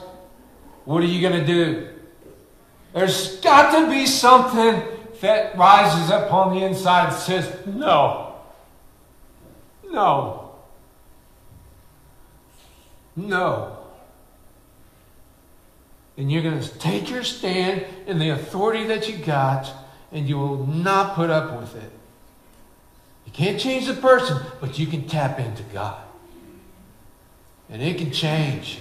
what 0.89 1.03
are 1.03 1.07
you 1.07 1.21
going 1.21 1.39
to 1.39 1.47
do? 1.47 1.87
There's 2.95 3.37
got 3.41 3.79
to 3.79 3.91
be 3.91 4.07
something 4.07 4.83
that 5.21 5.55
rises 5.55 6.11
up 6.11 6.33
on 6.33 6.55
the 6.55 6.65
inside 6.65 7.13
and 7.13 7.15
says, 7.15 7.55
No. 7.67 8.37
No. 9.91 10.55
No. 13.15 13.77
And 16.17 16.33
you're 16.33 16.43
going 16.43 16.59
to 16.59 16.79
take 16.79 17.11
your 17.11 17.23
stand 17.23 17.85
in 18.07 18.19
the 18.19 18.31
authority 18.31 18.85
that 18.85 19.11
you 19.11 19.19
got, 19.19 19.71
and 20.11 20.27
you 20.27 20.39
will 20.39 20.67
not 20.67 21.15
put 21.15 21.29
up 21.29 21.61
with 21.61 21.77
it. 21.77 21.93
You 23.27 23.33
can't 23.33 23.61
change 23.61 23.87
the 23.89 23.93
person, 23.93 24.39
but 24.59 24.79
you 24.79 24.87
can 24.87 25.07
tap 25.07 25.39
into 25.39 25.65
God. 25.65 26.01
And 27.69 27.83
it 27.83 27.99
can 27.99 28.11
change. 28.11 28.79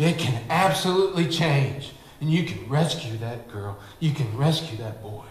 It 0.00 0.16
can 0.16 0.42
absolutely 0.48 1.28
change. 1.28 1.92
And 2.22 2.30
you 2.30 2.44
can 2.44 2.66
rescue 2.68 3.18
that 3.18 3.50
girl. 3.50 3.78
You 3.98 4.12
can 4.12 4.34
rescue 4.36 4.78
that 4.78 5.02
boy. 5.02 5.24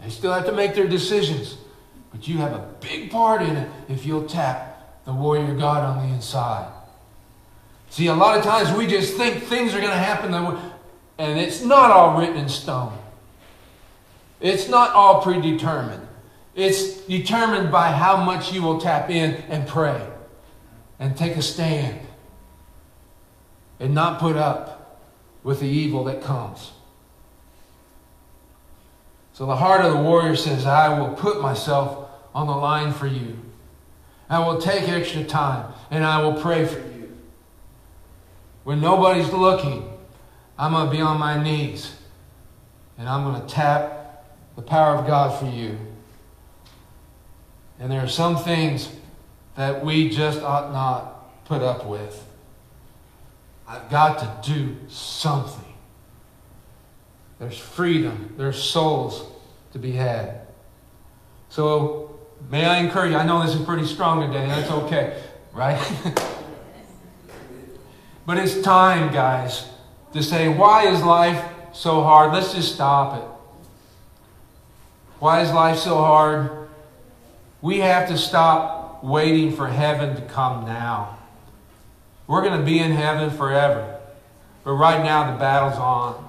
They 0.00 0.10
still 0.10 0.32
have 0.32 0.44
to 0.46 0.52
make 0.52 0.74
their 0.74 0.88
decisions, 0.88 1.56
but 2.10 2.26
you 2.26 2.38
have 2.38 2.52
a 2.52 2.68
big 2.80 3.10
part 3.10 3.40
in 3.40 3.56
it 3.56 3.70
if 3.88 4.04
you'll 4.04 4.26
tap 4.26 5.04
the 5.04 5.12
warrior 5.12 5.54
God 5.54 5.84
on 5.84 6.06
the 6.06 6.14
inside. 6.14 6.72
See, 7.90 8.08
a 8.08 8.14
lot 8.14 8.36
of 8.36 8.44
times 8.44 8.76
we 8.76 8.88
just 8.88 9.16
think 9.16 9.44
things 9.44 9.72
are 9.72 9.80
going 9.80 9.92
to 9.92 9.96
happen, 9.96 10.34
and 10.34 11.38
it's 11.38 11.62
not 11.62 11.92
all 11.92 12.20
written 12.20 12.36
in 12.36 12.48
stone. 12.48 12.98
It's 14.40 14.68
not 14.68 14.90
all 14.90 15.22
predetermined. 15.22 16.06
It's 16.56 17.00
determined 17.02 17.70
by 17.70 17.92
how 17.92 18.16
much 18.16 18.52
you 18.52 18.62
will 18.62 18.80
tap 18.80 19.08
in 19.08 19.34
and 19.48 19.66
pray 19.66 20.04
and 20.98 21.16
take 21.16 21.36
a 21.36 21.42
stand 21.42 22.00
and 23.80 23.94
not 23.94 24.20
put 24.20 24.36
up 24.36 25.00
with 25.42 25.60
the 25.60 25.66
evil 25.66 26.04
that 26.04 26.22
comes. 26.22 26.72
So 29.32 29.46
the 29.46 29.56
heart 29.56 29.84
of 29.84 29.92
the 29.92 30.00
warrior 30.00 30.36
says, 30.36 30.64
I 30.64 30.98
will 30.98 31.14
put 31.14 31.40
myself 31.40 32.08
on 32.34 32.46
the 32.46 32.56
line 32.56 32.92
for 32.92 33.06
you. 33.06 33.38
I 34.30 34.38
will 34.38 34.60
take 34.60 34.88
extra 34.88 35.24
time 35.24 35.72
and 35.90 36.04
I 36.04 36.22
will 36.22 36.40
pray 36.40 36.64
for 36.64 36.78
you. 36.78 37.16
When 38.62 38.80
nobody's 38.80 39.30
looking, 39.32 39.90
I'm 40.58 40.72
going 40.72 40.86
to 40.86 40.92
be 40.92 41.00
on 41.00 41.18
my 41.18 41.42
knees 41.42 41.94
and 42.96 43.08
I'm 43.08 43.24
going 43.24 43.40
to 43.40 43.46
tap 43.46 44.24
the 44.56 44.62
power 44.62 44.94
of 44.96 45.06
God 45.06 45.38
for 45.38 45.46
you. 45.46 45.76
And 47.78 47.90
there 47.90 48.00
are 48.00 48.08
some 48.08 48.36
things 48.36 48.88
that 49.56 49.84
we 49.84 50.08
just 50.08 50.40
ought 50.42 50.72
not 50.72 51.44
put 51.44 51.60
up 51.60 51.86
with. 51.86 52.24
I've 53.66 53.88
got 53.90 54.18
to 54.18 54.52
do 54.52 54.76
something. 54.88 55.64
There's 57.38 57.58
freedom, 57.58 58.34
there's 58.36 58.62
souls 58.62 59.30
to 59.72 59.78
be 59.78 59.92
had. 59.92 60.46
So, 61.48 62.20
may 62.50 62.64
I 62.64 62.78
encourage 62.78 63.12
you? 63.12 63.16
I 63.16 63.26
know 63.26 63.44
this 63.44 63.54
is 63.54 63.64
pretty 63.64 63.86
strong 63.86 64.20
today, 64.20 64.46
that's 64.46 64.70
okay, 64.70 65.22
right? 65.52 65.78
but 68.26 68.38
it's 68.38 68.60
time, 68.62 69.12
guys, 69.12 69.68
to 70.12 70.22
say, 70.22 70.48
why 70.48 70.86
is 70.86 71.02
life 71.02 71.44
so 71.72 72.02
hard? 72.02 72.32
Let's 72.32 72.54
just 72.54 72.74
stop 72.74 73.22
it. 73.22 73.28
Why 75.18 75.42
is 75.42 75.50
life 75.52 75.78
so 75.78 75.96
hard? 75.96 76.68
We 77.62 77.78
have 77.78 78.08
to 78.08 78.18
stop 78.18 79.02
waiting 79.02 79.56
for 79.56 79.68
heaven 79.68 80.16
to 80.16 80.22
come 80.22 80.64
now. 80.64 81.13
We're 82.26 82.42
going 82.42 82.58
to 82.58 82.64
be 82.64 82.78
in 82.78 82.92
heaven 82.92 83.30
forever. 83.30 84.00
But 84.64 84.72
right 84.72 85.02
now, 85.04 85.32
the 85.32 85.38
battle's 85.38 85.78
on. 85.78 86.28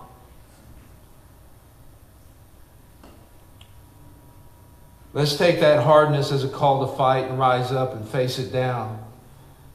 Let's 5.13 5.37
take 5.37 5.61
that 5.61 5.83
hardness 5.83 6.33
as 6.33 6.43
a 6.43 6.49
call 6.49 6.85
to 6.85 6.97
fight 6.97 7.29
and 7.29 7.39
rise 7.39 7.71
up 7.71 7.93
and 7.93 8.05
face 8.05 8.37
it 8.37 8.51
down. 8.51 9.01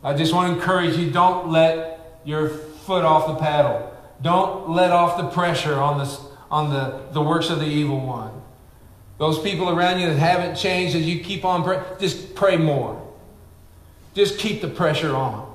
I 0.04 0.12
just 0.12 0.34
want 0.34 0.52
to 0.52 0.54
encourage 0.54 0.96
you 0.98 1.10
don't 1.10 1.50
let 1.50 2.20
your 2.26 2.50
foot 2.50 3.04
off 3.04 3.26
the 3.26 3.36
paddle. 3.36 3.90
Don't 4.20 4.68
let 4.68 4.90
off 4.90 5.16
the 5.16 5.28
pressure 5.28 5.74
on, 5.74 5.98
this, 5.98 6.20
on 6.50 6.68
the, 6.68 7.12
the 7.12 7.22
works 7.22 7.48
of 7.48 7.58
the 7.58 7.66
evil 7.66 8.04
one. 8.04 8.32
Those 9.16 9.38
people 9.38 9.70
around 9.70 10.00
you 10.00 10.08
that 10.08 10.16
haven't 10.16 10.56
changed, 10.56 10.94
as 10.94 11.06
you 11.06 11.20
keep 11.20 11.44
on 11.46 11.62
praying, 11.62 11.84
just 11.98 12.34
pray 12.34 12.58
more. 12.58 13.00
Just 14.14 14.38
keep 14.38 14.60
the 14.60 14.68
pressure 14.68 15.14
on. 15.14 15.49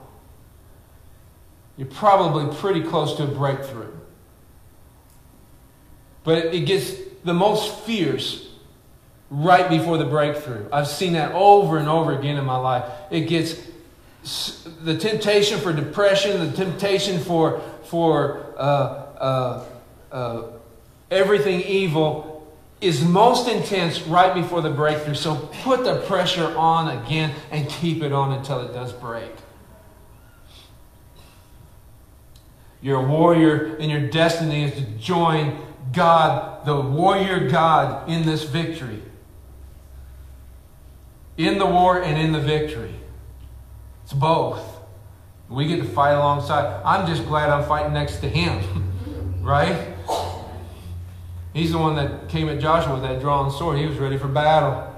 You're 1.77 1.87
probably 1.87 2.55
pretty 2.57 2.81
close 2.81 3.15
to 3.17 3.23
a 3.23 3.27
breakthrough. 3.27 3.91
But 6.23 6.53
it 6.53 6.65
gets 6.65 6.93
the 7.23 7.33
most 7.33 7.79
fierce 7.81 8.49
right 9.29 9.69
before 9.69 9.97
the 9.97 10.05
breakthrough. 10.05 10.67
I've 10.71 10.87
seen 10.87 11.13
that 11.13 11.33
over 11.33 11.77
and 11.77 11.89
over 11.89 12.17
again 12.17 12.37
in 12.37 12.45
my 12.45 12.57
life. 12.57 12.89
It 13.11 13.21
gets 13.21 13.59
the 14.81 14.97
temptation 14.97 15.59
for 15.59 15.73
depression, 15.73 16.39
the 16.39 16.55
temptation 16.55 17.19
for, 17.19 17.61
for 17.83 18.55
uh, 18.57 18.61
uh, 18.61 19.65
uh, 20.11 20.43
everything 21.11 21.61
evil 21.61 22.35
is 22.81 23.03
most 23.03 23.47
intense 23.47 24.01
right 24.03 24.33
before 24.33 24.61
the 24.61 24.69
breakthrough. 24.69 25.15
So 25.15 25.35
put 25.63 25.83
the 25.83 26.01
pressure 26.01 26.55
on 26.57 26.97
again 26.97 27.33
and 27.51 27.69
keep 27.69 28.03
it 28.03 28.11
on 28.11 28.33
until 28.33 28.61
it 28.61 28.73
does 28.73 28.93
break. 28.93 29.31
You're 32.85 33.01
a 33.01 33.07
warrior, 33.07 33.77
and 33.77 33.89
your 33.89 34.01
destiny 34.11 34.65
is 34.65 34.75
to 34.75 34.81
join 34.99 35.57
God, 35.91 36.63
the 36.67 36.79
warrior 36.79 37.49
God, 37.49 38.07
in 38.07 38.27
this 38.27 38.43
victory. 38.43 39.01
In 41.35 41.57
the 41.57 41.65
war 41.65 41.99
and 42.03 42.15
in 42.15 42.31
the 42.31 42.39
victory. 42.39 42.93
It's 44.03 44.13
both. 44.13 44.61
We 45.49 45.65
get 45.65 45.77
to 45.77 45.87
fight 45.87 46.11
alongside. 46.11 46.79
I'm 46.85 47.07
just 47.07 47.25
glad 47.25 47.49
I'm 47.49 47.67
fighting 47.67 47.93
next 47.93 48.17
to 48.17 48.29
him, 48.29 48.61
right? 49.41 49.95
He's 51.55 51.71
the 51.71 51.79
one 51.79 51.95
that 51.95 52.29
came 52.29 52.49
at 52.49 52.59
Joshua 52.59 52.93
with 52.93 53.01
that 53.01 53.19
drawn 53.19 53.49
sword. 53.49 53.79
He 53.79 53.87
was 53.87 53.97
ready 53.97 54.19
for 54.19 54.27
battle. 54.27 54.95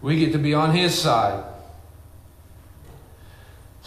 We 0.00 0.20
get 0.20 0.30
to 0.30 0.38
be 0.38 0.54
on 0.54 0.72
his 0.72 0.96
side. 0.96 1.42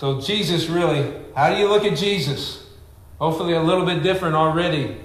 So, 0.01 0.19
Jesus 0.19 0.65
really, 0.65 1.13
how 1.35 1.53
do 1.53 1.57
you 1.57 1.69
look 1.69 1.85
at 1.85 1.95
Jesus? 1.95 2.65
Hopefully, 3.19 3.53
a 3.53 3.61
little 3.61 3.85
bit 3.85 4.01
different 4.01 4.33
already. 4.33 4.97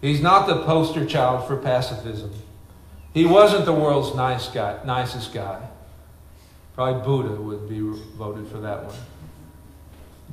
He's 0.00 0.20
not 0.20 0.46
the 0.46 0.62
poster 0.62 1.04
child 1.04 1.48
for 1.48 1.56
pacifism. 1.56 2.30
He 3.12 3.24
wasn't 3.24 3.64
the 3.64 3.72
world's 3.72 4.14
nice 4.14 4.46
guy, 4.46 4.78
nicest 4.84 5.34
guy. 5.34 5.68
Probably 6.76 7.02
Buddha 7.02 7.42
would 7.42 7.68
be 7.68 7.80
voted 7.80 8.46
for 8.46 8.58
that 8.58 8.84
one. 8.84 8.94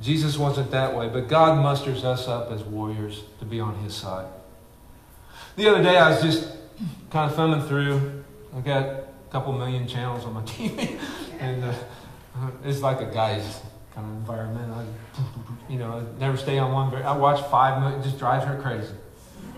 Jesus 0.00 0.38
wasn't 0.38 0.70
that 0.70 0.96
way, 0.96 1.08
but 1.08 1.26
God 1.26 1.60
musters 1.60 2.04
us 2.04 2.28
up 2.28 2.52
as 2.52 2.62
warriors 2.62 3.24
to 3.40 3.44
be 3.44 3.58
on 3.58 3.74
his 3.80 3.96
side. 3.96 4.28
The 5.56 5.68
other 5.68 5.82
day, 5.82 5.96
I 5.96 6.10
was 6.10 6.22
just 6.22 6.56
kind 7.10 7.28
of 7.28 7.36
thumbing 7.36 7.66
through. 7.66 8.22
I 8.56 8.60
got 8.60 8.84
a 8.84 9.04
couple 9.32 9.54
million 9.54 9.88
channels 9.88 10.24
on 10.24 10.34
my 10.34 10.42
TV, 10.42 11.00
and 11.40 11.64
uh, 11.64 11.74
it's 12.64 12.80
like 12.80 13.00
a 13.00 13.12
guy's 13.12 13.60
kind 13.98 14.10
of 14.10 14.16
environment. 14.16 14.72
I, 14.72 14.84
you 15.72 15.78
know, 15.78 15.92
I 15.92 16.20
never 16.20 16.36
stay 16.36 16.58
on 16.58 16.72
one. 16.72 16.94
I 17.02 17.16
watch 17.16 17.44
five 17.50 17.82
movies, 17.82 18.06
it 18.06 18.08
just 18.08 18.18
drives 18.18 18.44
her 18.44 18.60
crazy. 18.60 18.94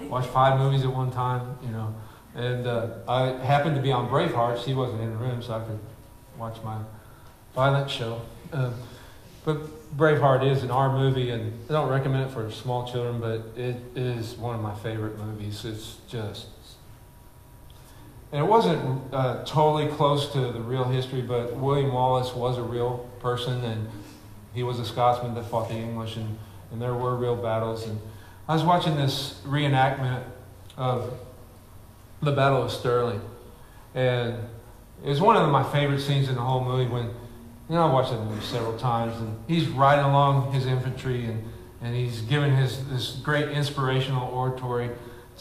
Watch 0.09 0.27
five 0.27 0.59
movies 0.59 0.83
at 0.83 0.93
one 0.93 1.11
time, 1.11 1.59
you 1.63 1.71
know. 1.71 1.95
And 2.35 2.67
uh, 2.67 2.89
I 3.07 3.27
happened 3.45 3.77
to 3.77 3.83
be 3.83 3.93
on 3.93 4.09
Braveheart. 4.09 4.65
She 4.65 4.73
wasn't 4.73 5.03
in 5.03 5.11
the 5.11 5.17
room, 5.17 5.43
so 5.43 5.55
I 5.55 5.61
could 5.61 5.79
watch 6.39 6.57
my 6.65 6.79
violent 7.55 7.91
show. 7.91 8.23
Uh, 8.53 8.73
but 9.45 9.97
Braveheart 9.97 10.51
is 10.51 10.63
an 10.63 10.71
R 10.71 10.97
movie, 10.97 11.31
and 11.31 11.53
I 11.69 11.73
don't 11.73 11.91
recommend 11.91 12.31
it 12.31 12.33
for 12.33 12.51
small 12.51 12.91
children, 12.91 13.21
but 13.21 13.59
it 13.61 13.77
is 13.95 14.37
one 14.37 14.55
of 14.55 14.63
my 14.63 14.75
favorite 14.77 15.19
movies. 15.19 15.65
It's 15.65 15.97
just. 16.09 16.47
And 18.33 18.41
it 18.41 18.49
wasn't 18.49 19.13
uh, 19.13 19.45
totally 19.45 19.89
close 19.89 20.33
to 20.33 20.41
the 20.53 20.61
real 20.61 20.85
history, 20.85 21.21
but 21.21 21.57
William 21.57 21.93
Wallace 21.93 22.33
was 22.33 22.59
a 22.59 22.63
real 22.63 23.11
person, 23.19 23.65
and 23.65 23.89
he 24.53 24.63
was 24.63 24.79
a 24.79 24.85
Scotsman 24.85 25.35
that 25.35 25.45
fought 25.45 25.69
the 25.69 25.75
English, 25.75 26.17
and, 26.17 26.39
and 26.73 26.81
there 26.81 26.95
were 26.95 27.17
real 27.17 27.37
battles. 27.37 27.87
And 27.87 28.01
I 28.49 28.55
was 28.55 28.65
watching 28.65 28.97
this 28.97 29.41
reenactment 29.45 30.25
of 30.77 31.19
the 32.23 32.33
Battle 32.33 32.63
of 32.63 32.71
Stirling, 32.71 33.21
and 33.95 34.35
it 35.05 35.09
was 35.09 35.21
one 35.21 35.37
of 35.37 35.49
my 35.51 35.63
favorite 35.63 36.01
scenes 36.01 36.29
in 36.29 36.35
the 36.35 36.43
whole 36.43 36.65
movie 36.65 36.91
when 36.91 37.11
you 37.71 37.77
know, 37.77 37.87
I 37.87 37.93
watched 37.93 38.11
that 38.11 38.21
movie 38.25 38.45
several 38.45 38.77
times, 38.77 39.17
and 39.21 39.39
he's 39.47 39.69
riding 39.69 40.05
along 40.05 40.53
his 40.53 40.67
infantry, 40.67 41.27
and, 41.27 41.45
and 41.81 41.95
he's 41.95 42.21
giving 42.23 42.57
his 42.57 42.85
this 42.89 43.13
great 43.13 43.49
inspirational 43.49 44.29
oratory 44.29 44.91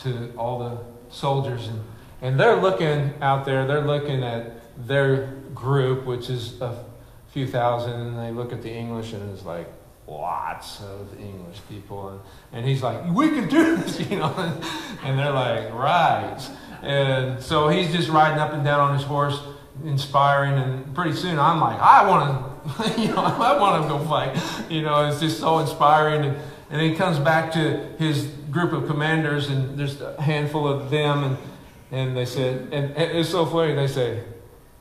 to 0.02 0.32
all 0.38 0.60
the 0.60 0.78
soldiers, 1.12 1.68
and, 1.68 1.82
and 2.22 2.40
they're 2.40 2.56
looking 2.56 3.16
out 3.20 3.46
there, 3.46 3.66
they're 3.66 3.82
looking 3.82 4.24
at 4.24 4.62
their 4.88 5.34
group, 5.56 6.06
which 6.06 6.30
is 6.30 6.62
a 6.62 6.86
few 7.32 7.48
thousand, 7.48 7.94
and 7.94 8.18
they 8.18 8.32
look 8.32 8.52
at 8.52 8.62
the 8.62 8.72
English, 8.72 9.14
and 9.14 9.32
it's 9.32 9.46
like 9.46 9.68
lots 10.08 10.82
of 10.82 11.20
English 11.20 11.58
people, 11.70 12.10
and, 12.10 12.20
and 12.52 12.66
he's 12.66 12.82
like, 12.82 13.12
"We 13.14 13.30
can 13.30 13.48
do 13.48 13.78
this," 13.78 14.00
you 14.10 14.18
know, 14.18 14.34
and, 14.38 14.64
and 15.04 15.20
they're 15.20 15.32
like, 15.32 15.74
"Right," 15.74 16.40
and 16.82 17.42
so 17.42 17.70
he's 17.70 17.92
just 17.92 18.10
riding 18.10 18.40
up 18.40 18.54
and 18.54 18.64
down 18.64 18.80
on 18.80 18.98
his 18.98 19.06
horse 19.06 19.40
inspiring, 19.84 20.54
and 20.54 20.94
pretty 20.94 21.14
soon 21.14 21.40
I'm 21.40 21.60
like, 21.60 21.80
I 21.80 22.08
want 22.08 22.86
to, 22.86 23.02
you 23.02 23.10
know, 23.10 23.24
I 23.24 23.58
want 23.60 23.84
to 23.84 23.90
go 23.90 24.00
fight. 24.06 24.38
You 24.70 24.82
know, 24.82 25.08
it's 25.08 25.20
just 25.20 25.40
so 25.40 25.60
inspiring. 25.60 26.26
And, 26.26 26.38
and 26.70 26.80
then 26.80 26.90
he 26.90 26.96
comes 26.96 27.18
back 27.20 27.52
to 27.54 27.78
his 27.98 28.26
group 28.52 28.74
of 28.74 28.88
commanders, 28.88 29.50
and 29.50 29.78
there's 29.78 30.02
a 30.02 30.22
handful 30.22 30.68
of 30.68 30.90
them, 30.90 31.24
and, 31.24 31.38
and 31.92 32.18
they 32.18 32.26
said, 32.26 32.70
and 32.72 32.96
it's 32.96 33.30
so 33.30 33.46
funny, 33.46 33.74
they 33.74 33.88
say, 33.88 34.24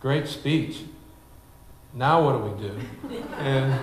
great 0.01 0.29
speech. 0.29 0.83
Now 1.95 2.25
what 2.25 2.33
do 2.33 2.39
we 2.39 2.69
do? 2.69 3.25
And 3.39 3.79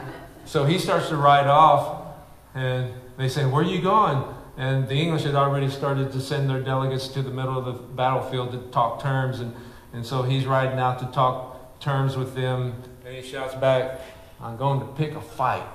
so 0.45 0.65
he 0.65 0.79
starts 0.79 1.09
to 1.09 1.17
ride 1.17 1.47
off, 1.47 2.05
and 2.53 2.93
they 3.17 3.29
say, 3.29 3.45
where 3.45 3.63
are 3.63 3.67
you 3.67 3.81
going? 3.81 4.23
And 4.57 4.87
the 4.87 4.95
English 4.95 5.23
had 5.23 5.35
already 5.35 5.69
started 5.69 6.11
to 6.13 6.21
send 6.21 6.49
their 6.49 6.61
delegates 6.61 7.07
to 7.09 7.21
the 7.21 7.31
middle 7.31 7.57
of 7.57 7.65
the 7.65 7.73
battlefield 7.73 8.51
to 8.51 8.59
talk 8.71 9.01
terms, 9.01 9.39
and 9.39 9.53
and 9.95 10.05
so 10.05 10.23
he's 10.23 10.45
riding 10.45 10.77
out 10.77 10.99
to 10.99 11.05
talk 11.05 11.79
terms 11.79 12.17
with 12.17 12.35
them. 12.35 12.73
And 13.05 13.15
he 13.15 13.21
shouts 13.21 13.55
back, 13.55 14.01
I'm 14.41 14.57
going 14.57 14.81
to 14.81 14.85
pick 14.87 15.15
a 15.15 15.21
fight. 15.21 15.65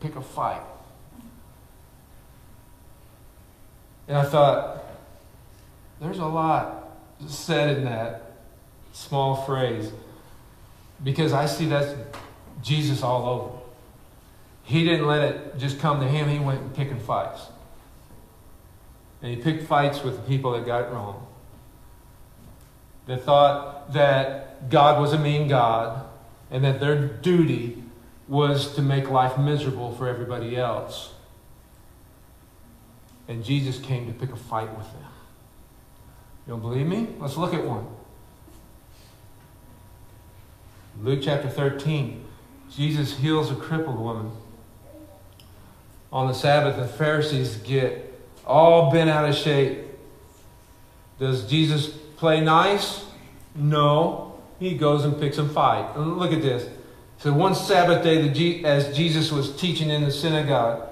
Pick 0.00 0.14
a 0.16 0.20
fight. 0.20 0.60
And 4.06 4.18
I 4.18 4.24
thought, 4.24 4.84
there's 5.98 6.18
a 6.18 6.26
lot 6.26 6.90
said 7.26 7.78
in 7.78 7.84
that 7.84 8.36
small 8.92 9.36
phrase 9.36 9.90
because 11.02 11.32
I 11.32 11.46
see 11.46 11.66
that's 11.66 11.94
Jesus 12.62 13.02
all 13.02 13.26
over. 13.26 13.58
He 14.62 14.84
didn't 14.84 15.06
let 15.06 15.22
it 15.22 15.58
just 15.58 15.78
come 15.78 16.00
to 16.00 16.06
him, 16.06 16.28
he 16.28 16.38
went 16.38 16.74
picking 16.74 17.00
fights. 17.00 17.42
And 19.22 19.34
he 19.34 19.42
picked 19.42 19.66
fights 19.66 20.02
with 20.02 20.16
the 20.16 20.22
people 20.22 20.52
that 20.52 20.66
got 20.66 20.82
it 20.82 20.92
wrong 20.92 21.26
that 23.08 23.24
thought 23.24 23.92
that 23.94 24.68
God 24.68 25.00
was 25.00 25.14
a 25.14 25.18
mean 25.18 25.48
God 25.48 26.06
and 26.50 26.62
that 26.62 26.78
their 26.78 27.08
duty 27.08 27.82
was 28.28 28.74
to 28.74 28.82
make 28.82 29.10
life 29.10 29.38
miserable 29.38 29.92
for 29.92 30.06
everybody 30.06 30.56
else. 30.56 31.14
And 33.26 33.42
Jesus 33.42 33.78
came 33.78 34.06
to 34.06 34.12
pick 34.12 34.30
a 34.30 34.36
fight 34.36 34.74
with 34.76 34.86
them. 34.92 35.10
You 36.46 36.52
don't 36.52 36.60
believe 36.60 36.86
me? 36.86 37.08
Let's 37.18 37.38
look 37.38 37.54
at 37.54 37.64
one. 37.64 37.86
Luke 41.02 41.20
chapter 41.22 41.48
13. 41.48 42.24
Jesus 42.74 43.18
heals 43.18 43.52
a 43.52 43.54
crippled 43.54 43.98
woman. 43.98 44.32
On 46.12 46.26
the 46.26 46.34
Sabbath, 46.34 46.76
the 46.76 46.88
Pharisees 46.88 47.56
get 47.56 48.20
all 48.44 48.90
bent 48.90 49.08
out 49.08 49.28
of 49.28 49.34
shape. 49.34 49.78
Does 51.20 51.48
Jesus 51.48 51.88
play 52.16 52.40
nice? 52.40 53.04
No. 53.54 54.40
He 54.58 54.76
goes 54.76 55.04
and 55.04 55.18
picks 55.20 55.38
a 55.38 55.48
fight. 55.48 55.96
Look 55.96 56.32
at 56.32 56.42
this. 56.42 56.68
So 57.18 57.32
one 57.32 57.54
Sabbath 57.54 58.02
day, 58.02 58.64
as 58.64 58.96
Jesus 58.96 59.30
was 59.30 59.54
teaching 59.56 59.90
in 59.90 60.04
the 60.04 60.10
synagogue, 60.10 60.88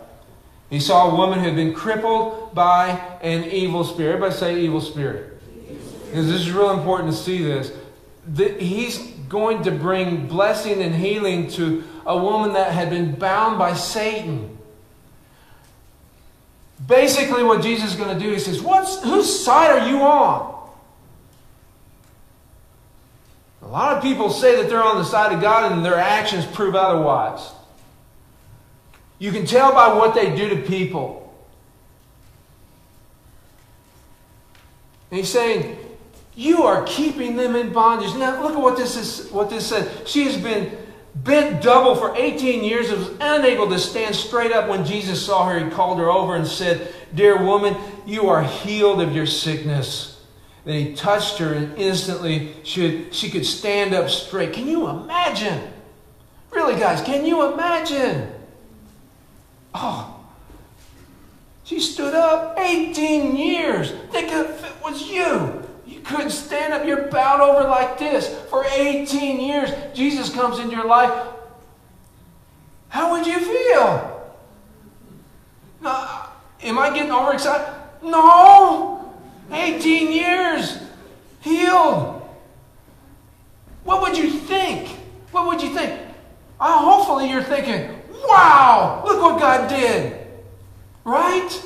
he 0.70 0.78
saw 0.78 1.10
a 1.10 1.16
woman 1.16 1.40
who 1.40 1.46
had 1.46 1.56
been 1.56 1.74
crippled 1.74 2.54
by 2.54 2.90
an 3.22 3.44
evil 3.44 3.82
spirit. 3.82 4.14
Everybody 4.14 4.34
say 4.34 4.60
evil 4.60 4.80
spirit. 4.80 5.40
Because 6.06 6.26
this 6.28 6.42
is 6.42 6.52
real 6.52 6.70
important 6.70 7.12
to 7.12 7.16
see 7.16 7.42
this. 7.42 7.72
He's 8.58 9.15
going 9.28 9.62
to 9.64 9.70
bring 9.70 10.26
blessing 10.26 10.82
and 10.82 10.94
healing 10.94 11.48
to 11.52 11.84
a 12.06 12.16
woman 12.16 12.52
that 12.54 12.72
had 12.72 12.90
been 12.90 13.14
bound 13.14 13.58
by 13.58 13.74
Satan. 13.74 14.56
Basically, 16.86 17.42
what 17.42 17.62
Jesus 17.62 17.90
is 17.90 17.96
going 17.96 18.16
to 18.16 18.22
do, 18.22 18.30
he 18.30 18.38
says, 18.38 18.60
What's, 18.62 19.02
Whose 19.02 19.44
side 19.44 19.78
are 19.78 19.88
you 19.88 20.02
on? 20.02 20.54
A 23.62 23.66
lot 23.66 23.96
of 23.96 24.02
people 24.02 24.30
say 24.30 24.56
that 24.62 24.68
they're 24.68 24.82
on 24.82 24.96
the 24.96 25.04
side 25.04 25.32
of 25.32 25.40
God 25.40 25.72
and 25.72 25.84
their 25.84 25.96
actions 25.96 26.46
prove 26.46 26.76
otherwise. 26.76 27.50
You 29.18 29.32
can 29.32 29.44
tell 29.44 29.72
by 29.72 29.94
what 29.94 30.14
they 30.14 30.36
do 30.36 30.50
to 30.50 30.56
people. 30.62 31.34
And 35.10 35.18
he's 35.18 35.28
saying, 35.28 35.78
you 36.36 36.64
are 36.64 36.84
keeping 36.84 37.34
them 37.34 37.56
in 37.56 37.72
bondage. 37.72 38.14
Now 38.14 38.42
look 38.42 38.52
at 38.52 38.60
what 38.60 38.76
this 38.76 38.96
is 38.96 39.30
what 39.32 39.48
this 39.48 39.66
says. 39.66 40.06
She 40.06 40.24
has 40.24 40.36
been 40.36 40.76
bent 41.14 41.62
double 41.62 41.96
for 41.96 42.14
18 42.14 42.62
years 42.62 42.90
and 42.90 42.98
was 42.98 43.10
unable 43.20 43.68
to 43.70 43.78
stand 43.78 44.14
straight 44.14 44.52
up 44.52 44.68
when 44.68 44.84
Jesus 44.84 45.24
saw 45.24 45.48
her. 45.48 45.58
He 45.58 45.70
called 45.70 45.98
her 45.98 46.10
over 46.10 46.36
and 46.36 46.46
said, 46.46 46.92
Dear 47.14 47.42
woman, 47.42 47.74
you 48.04 48.28
are 48.28 48.42
healed 48.42 49.00
of 49.00 49.14
your 49.16 49.26
sickness. 49.26 50.22
Then 50.66 50.84
he 50.84 50.94
touched 50.94 51.38
her, 51.38 51.54
and 51.54 51.78
instantly 51.78 52.54
she, 52.64 53.06
she 53.12 53.30
could 53.30 53.46
stand 53.46 53.94
up 53.94 54.10
straight. 54.10 54.52
Can 54.52 54.66
you 54.66 54.88
imagine? 54.88 55.62
Really, 56.50 56.78
guys, 56.78 57.00
can 57.00 57.24
you 57.24 57.52
imagine? 57.52 58.32
Oh, 59.72 60.24
she 61.64 61.80
stood 61.80 62.14
up 62.14 62.58
18 62.58 63.36
years. 63.36 63.92
Think 64.10 64.32
if 64.32 64.64
it 64.64 64.82
was 64.82 65.08
you. 65.08 65.65
Couldn't 66.06 66.30
stand 66.30 66.72
up. 66.72 66.86
You're 66.86 67.08
bowed 67.08 67.40
over 67.40 67.68
like 67.68 67.98
this 67.98 68.28
for 68.48 68.64
18 68.64 69.40
years. 69.40 69.70
Jesus 69.92 70.32
comes 70.32 70.60
into 70.60 70.76
your 70.76 70.86
life. 70.86 71.12
How 72.88 73.10
would 73.12 73.26
you 73.26 73.40
feel? 73.40 74.34
Now, 75.80 76.30
am 76.62 76.78
I 76.78 76.94
getting 76.94 77.10
overexcited? 77.10 77.66
No. 78.02 79.14
18 79.50 80.12
years 80.12 80.78
healed. 81.40 82.22
What 83.82 84.02
would 84.02 84.16
you 84.16 84.30
think? 84.30 84.88
What 85.32 85.46
would 85.46 85.62
you 85.62 85.74
think? 85.74 86.00
Uh, 86.60 86.78
hopefully, 86.78 87.28
you're 87.28 87.42
thinking, 87.42 88.00
wow, 88.28 89.02
look 89.04 89.20
what 89.20 89.40
God 89.40 89.68
did. 89.68 90.20
Right? 91.04 91.62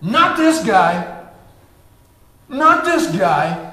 Not 0.00 0.36
this 0.36 0.64
guy. 0.64 1.21
Not 2.52 2.84
this 2.84 3.16
guy. 3.16 3.72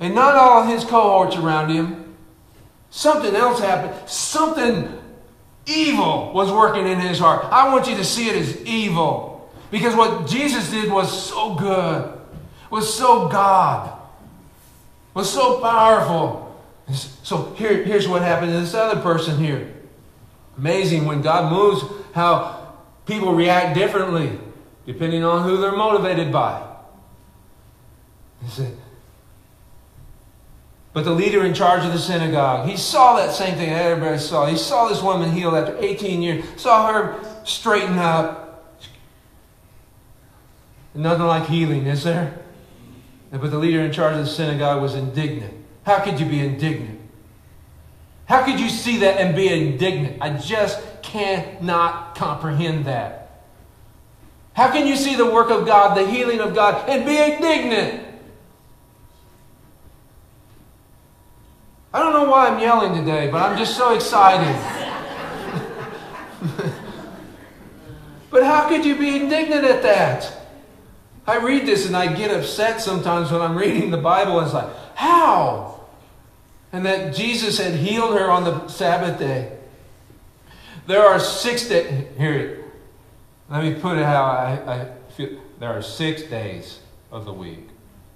And 0.00 0.14
not 0.14 0.34
all 0.34 0.64
his 0.64 0.84
cohorts 0.84 1.36
around 1.36 1.70
him. 1.70 2.16
Something 2.90 3.36
else 3.36 3.60
happened. 3.60 4.08
Something 4.08 4.98
evil 5.66 6.32
was 6.32 6.50
working 6.50 6.86
in 6.86 6.98
his 6.98 7.18
heart. 7.18 7.44
I 7.44 7.72
want 7.72 7.88
you 7.88 7.96
to 7.96 8.04
see 8.04 8.28
it 8.28 8.36
as 8.36 8.60
evil. 8.64 9.50
Because 9.70 9.94
what 9.94 10.26
Jesus 10.26 10.70
did 10.70 10.90
was 10.90 11.28
so 11.28 11.54
good, 11.54 12.18
was 12.70 12.92
so 12.92 13.28
God, 13.28 13.96
was 15.14 15.32
so 15.32 15.60
powerful. 15.60 16.60
So 16.92 17.54
here, 17.54 17.84
here's 17.84 18.08
what 18.08 18.22
happened 18.22 18.50
to 18.50 18.58
this 18.58 18.74
other 18.74 19.00
person 19.00 19.38
here. 19.38 19.72
Amazing 20.58 21.04
when 21.04 21.22
God 21.22 21.52
moves, 21.52 21.84
how 22.14 22.74
people 23.06 23.32
react 23.34 23.76
differently 23.76 24.38
depending 24.86 25.22
on 25.22 25.44
who 25.44 25.58
they're 25.58 25.76
motivated 25.76 26.32
by. 26.32 26.69
But 30.92 31.04
the 31.04 31.12
leader 31.12 31.44
in 31.44 31.54
charge 31.54 31.84
of 31.84 31.92
the 31.92 31.98
synagogue, 31.98 32.68
he 32.68 32.76
saw 32.76 33.16
that 33.16 33.32
same 33.32 33.56
thing 33.56 33.70
that 33.70 33.82
everybody 33.82 34.18
saw. 34.18 34.46
He 34.46 34.56
saw 34.56 34.88
this 34.88 35.02
woman 35.02 35.30
healed 35.30 35.54
after 35.54 35.76
18 35.78 36.20
years, 36.20 36.44
saw 36.56 36.92
her 36.92 37.44
straighten 37.44 37.98
up, 37.98 38.50
Nothing 40.94 41.26
like 41.26 41.46
healing, 41.46 41.86
is 41.86 42.04
there? 42.04 42.36
But 43.30 43.50
the 43.50 43.58
leader 43.58 43.80
in 43.80 43.92
charge 43.92 44.16
of 44.16 44.24
the 44.24 44.30
synagogue 44.30 44.82
was 44.82 44.94
indignant. 44.94 45.54
How 45.84 46.00
could 46.00 46.18
you 46.18 46.26
be 46.26 46.40
indignant? 46.40 47.00
How 48.26 48.44
could 48.44 48.58
you 48.58 48.68
see 48.68 48.98
that 48.98 49.20
and 49.20 49.34
be 49.34 49.48
indignant? 49.48 50.20
I 50.20 50.36
just 50.36 50.80
cannot 51.02 52.16
comprehend 52.16 52.86
that. 52.86 53.44
How 54.52 54.70
can 54.72 54.86
you 54.86 54.96
see 54.96 55.14
the 55.14 55.26
work 55.30 55.50
of 55.50 55.64
God, 55.64 55.96
the 55.96 56.06
healing 56.08 56.40
of 56.40 56.54
God, 56.54 56.88
and 56.88 57.04
be 57.06 57.16
indignant? 57.16 58.04
I 61.92 61.98
don't 61.98 62.12
know 62.12 62.30
why 62.30 62.48
I'm 62.48 62.60
yelling 62.60 62.94
today, 62.94 63.28
but 63.30 63.42
I'm 63.42 63.58
just 63.58 63.76
so 63.76 63.94
excited. 63.94 64.54
but 68.30 68.44
how 68.44 68.68
could 68.68 68.84
you 68.84 68.96
be 68.96 69.16
indignant 69.16 69.64
at 69.64 69.82
that? 69.82 70.32
I 71.26 71.38
read 71.38 71.66
this 71.66 71.86
and 71.86 71.96
I 71.96 72.14
get 72.14 72.30
upset 72.30 72.80
sometimes 72.80 73.32
when 73.32 73.40
I'm 73.40 73.56
reading 73.56 73.90
the 73.90 73.96
Bible. 73.96 74.38
And 74.38 74.46
it's 74.46 74.54
like, 74.54 74.72
how? 74.94 75.80
And 76.72 76.86
that 76.86 77.14
Jesus 77.14 77.58
had 77.58 77.74
healed 77.74 78.16
her 78.18 78.30
on 78.30 78.44
the 78.44 78.68
Sabbath 78.68 79.18
day. 79.18 79.56
There 80.86 81.04
are 81.04 81.18
six 81.18 81.68
days. 81.68 82.06
Here, 82.16 82.64
let 83.48 83.64
me 83.64 83.74
put 83.74 83.98
it 83.98 84.04
how 84.04 84.22
I, 84.24 84.74
I 84.74 84.88
feel. 85.16 85.40
There 85.58 85.70
are 85.70 85.82
six 85.82 86.22
days 86.22 86.80
of 87.10 87.24
the 87.24 87.32
week. 87.32 87.69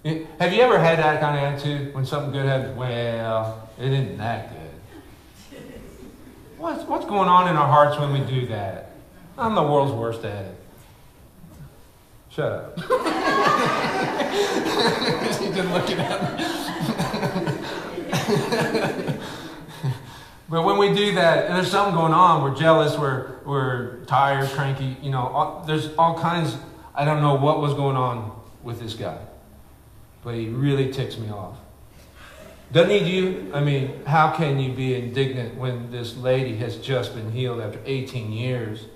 Have 0.05 0.53
you 0.53 0.61
ever 0.61 0.79
had 0.79 0.99
that 0.99 1.21
kind 1.21 1.37
of 1.37 1.43
attitude 1.43 1.95
when 1.95 2.05
something 2.05 2.31
good 2.31 2.45
happens? 2.45 2.77
Well, 2.77 3.71
it 3.79 3.91
isn't 3.91 4.19
that 4.19 4.51
good. 4.51 4.61
What's, 6.59 6.85
what's 6.85 7.07
going 7.07 7.29
on 7.29 7.49
in 7.49 7.57
our 7.57 7.67
hearts 7.67 7.99
when 7.99 8.13
we 8.13 8.21
do 8.21 8.47
that? 8.49 8.93
I'm 9.39 9.55
the 9.55 9.63
world's 9.63 9.93
worst 9.93 10.25
at 10.25 10.45
it. 10.45 10.57
Shut 12.29 12.53
up. 12.53 12.79
He's 15.25 15.39
just 15.39 15.71
looking 15.71 15.99
at 15.99 16.39
me. 16.39 16.45
but 20.49 20.65
when 20.65 20.79
we 20.79 20.93
do 20.95 21.15
that, 21.15 21.49
there's 21.49 21.71
something 21.71 21.95
going 21.95 22.13
on, 22.13 22.43
we're 22.43 22.55
jealous, 22.55 22.99
we're, 22.99 23.39
we're 23.45 24.05
tired, 24.05 24.51
cranky, 24.51 24.97
you 25.01 25.11
know, 25.11 25.27
all, 25.29 25.65
there's 25.67 25.95
all 25.95 26.19
kinds. 26.19 26.57
I 26.95 27.05
don't 27.05 27.23
know 27.23 27.35
what 27.37 27.61
was 27.61 27.73
going 27.75 27.97
on 27.97 28.33
with 28.63 28.81
this 28.81 28.95
guy, 28.95 29.19
but 30.25 30.35
he 30.35 30.49
really 30.49 30.93
ticks 30.93 31.19
me 31.19 31.29
off. 31.31 31.59
Doesn't 32.73 32.91
he 32.91 32.99
you? 32.99 33.51
I 33.55 33.61
mean, 33.61 34.05
how 34.05 34.33
can 34.33 34.59
you 34.59 34.73
be 34.73 34.95
indignant 34.95 35.57
when 35.57 35.91
this 35.91 36.17
lady 36.17 36.57
has 36.57 36.77
just 36.79 37.15
been 37.15 37.31
healed 37.31 37.61
after 37.61 37.79
18 37.85 38.33
years? 38.33 38.87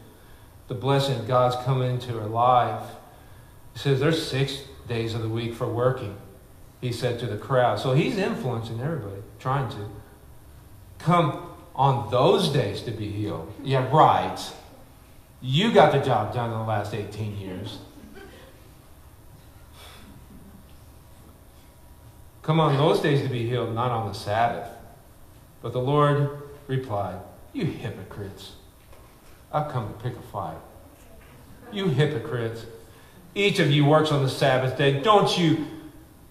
The 0.66 0.74
blessing 0.74 1.20
of 1.20 1.28
God's 1.28 1.56
come 1.64 1.82
into 1.82 2.12
her 2.14 2.26
life 2.26 2.82
he 3.78 3.82
says 3.82 4.00
there's 4.00 4.26
six 4.26 4.62
days 4.88 5.14
of 5.14 5.22
the 5.22 5.28
week 5.28 5.54
for 5.54 5.68
working, 5.68 6.16
he 6.80 6.90
said 6.90 7.20
to 7.20 7.26
the 7.26 7.36
crowd. 7.36 7.78
So 7.78 7.94
he's 7.94 8.16
influencing 8.16 8.80
everybody, 8.80 9.22
trying 9.38 9.70
to. 9.70 9.88
Come 10.98 11.46
on 11.76 12.10
those 12.10 12.48
days 12.48 12.82
to 12.82 12.90
be 12.90 13.08
healed. 13.08 13.52
Yeah, 13.62 13.88
right. 13.96 14.36
You 15.40 15.72
got 15.72 15.92
the 15.92 16.00
job 16.00 16.34
done 16.34 16.50
in 16.50 16.58
the 16.58 16.64
last 16.64 16.92
18 16.92 17.38
years. 17.38 17.78
Come 22.48 22.60
on 22.60 22.78
those 22.78 23.00
days 23.00 23.20
to 23.20 23.28
be 23.28 23.46
healed, 23.46 23.74
not 23.74 23.90
on 23.90 24.08
the 24.08 24.14
Sabbath. 24.14 24.70
But 25.60 25.74
the 25.74 25.82
Lord 25.82 26.30
replied, 26.66 27.20
You 27.52 27.66
hypocrites. 27.66 28.52
I've 29.52 29.70
come 29.70 29.92
to 29.92 30.02
pick 30.02 30.16
a 30.16 30.22
fight. 30.32 30.56
You 31.70 31.88
hypocrites. 31.88 32.64
Each 33.34 33.58
of 33.58 33.70
you 33.70 33.84
works 33.84 34.10
on 34.10 34.22
the 34.22 34.30
Sabbath 34.30 34.78
day. 34.78 34.98
Don't 35.02 35.38
you 35.38 35.66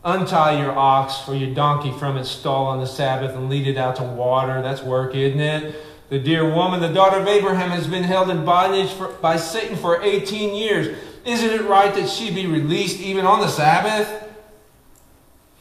untie 0.03 0.59
your 0.59 0.71
ox 0.71 1.29
or 1.29 1.35
your 1.35 1.53
donkey 1.53 1.91
from 1.91 2.17
its 2.17 2.31
stall 2.31 2.65
on 2.65 2.79
the 2.79 2.87
Sabbath 2.87 3.35
and 3.35 3.47
lead 3.47 3.67
it 3.67 3.77
out 3.77 3.97
to 3.97 4.03
water. 4.03 4.59
That's 4.63 4.81
work, 4.81 5.13
isn't 5.13 5.39
it? 5.39 5.75
The 6.09 6.17
dear 6.17 6.51
woman, 6.51 6.79
the 6.79 6.91
daughter 6.91 7.19
of 7.19 7.27
Abraham, 7.27 7.69
has 7.69 7.85
been 7.85 8.01
held 8.01 8.31
in 8.31 8.43
bondage 8.43 8.89
for, 8.89 9.09
by 9.09 9.37
Satan 9.37 9.77
for 9.77 10.01
18 10.01 10.55
years. 10.55 10.97
Isn't 11.25 11.51
it 11.51 11.61
right 11.65 11.93
that 11.93 12.09
she 12.09 12.33
be 12.33 12.47
released 12.47 13.01
even 13.01 13.27
on 13.27 13.39
the 13.39 13.49
Sabbath? 13.49 14.26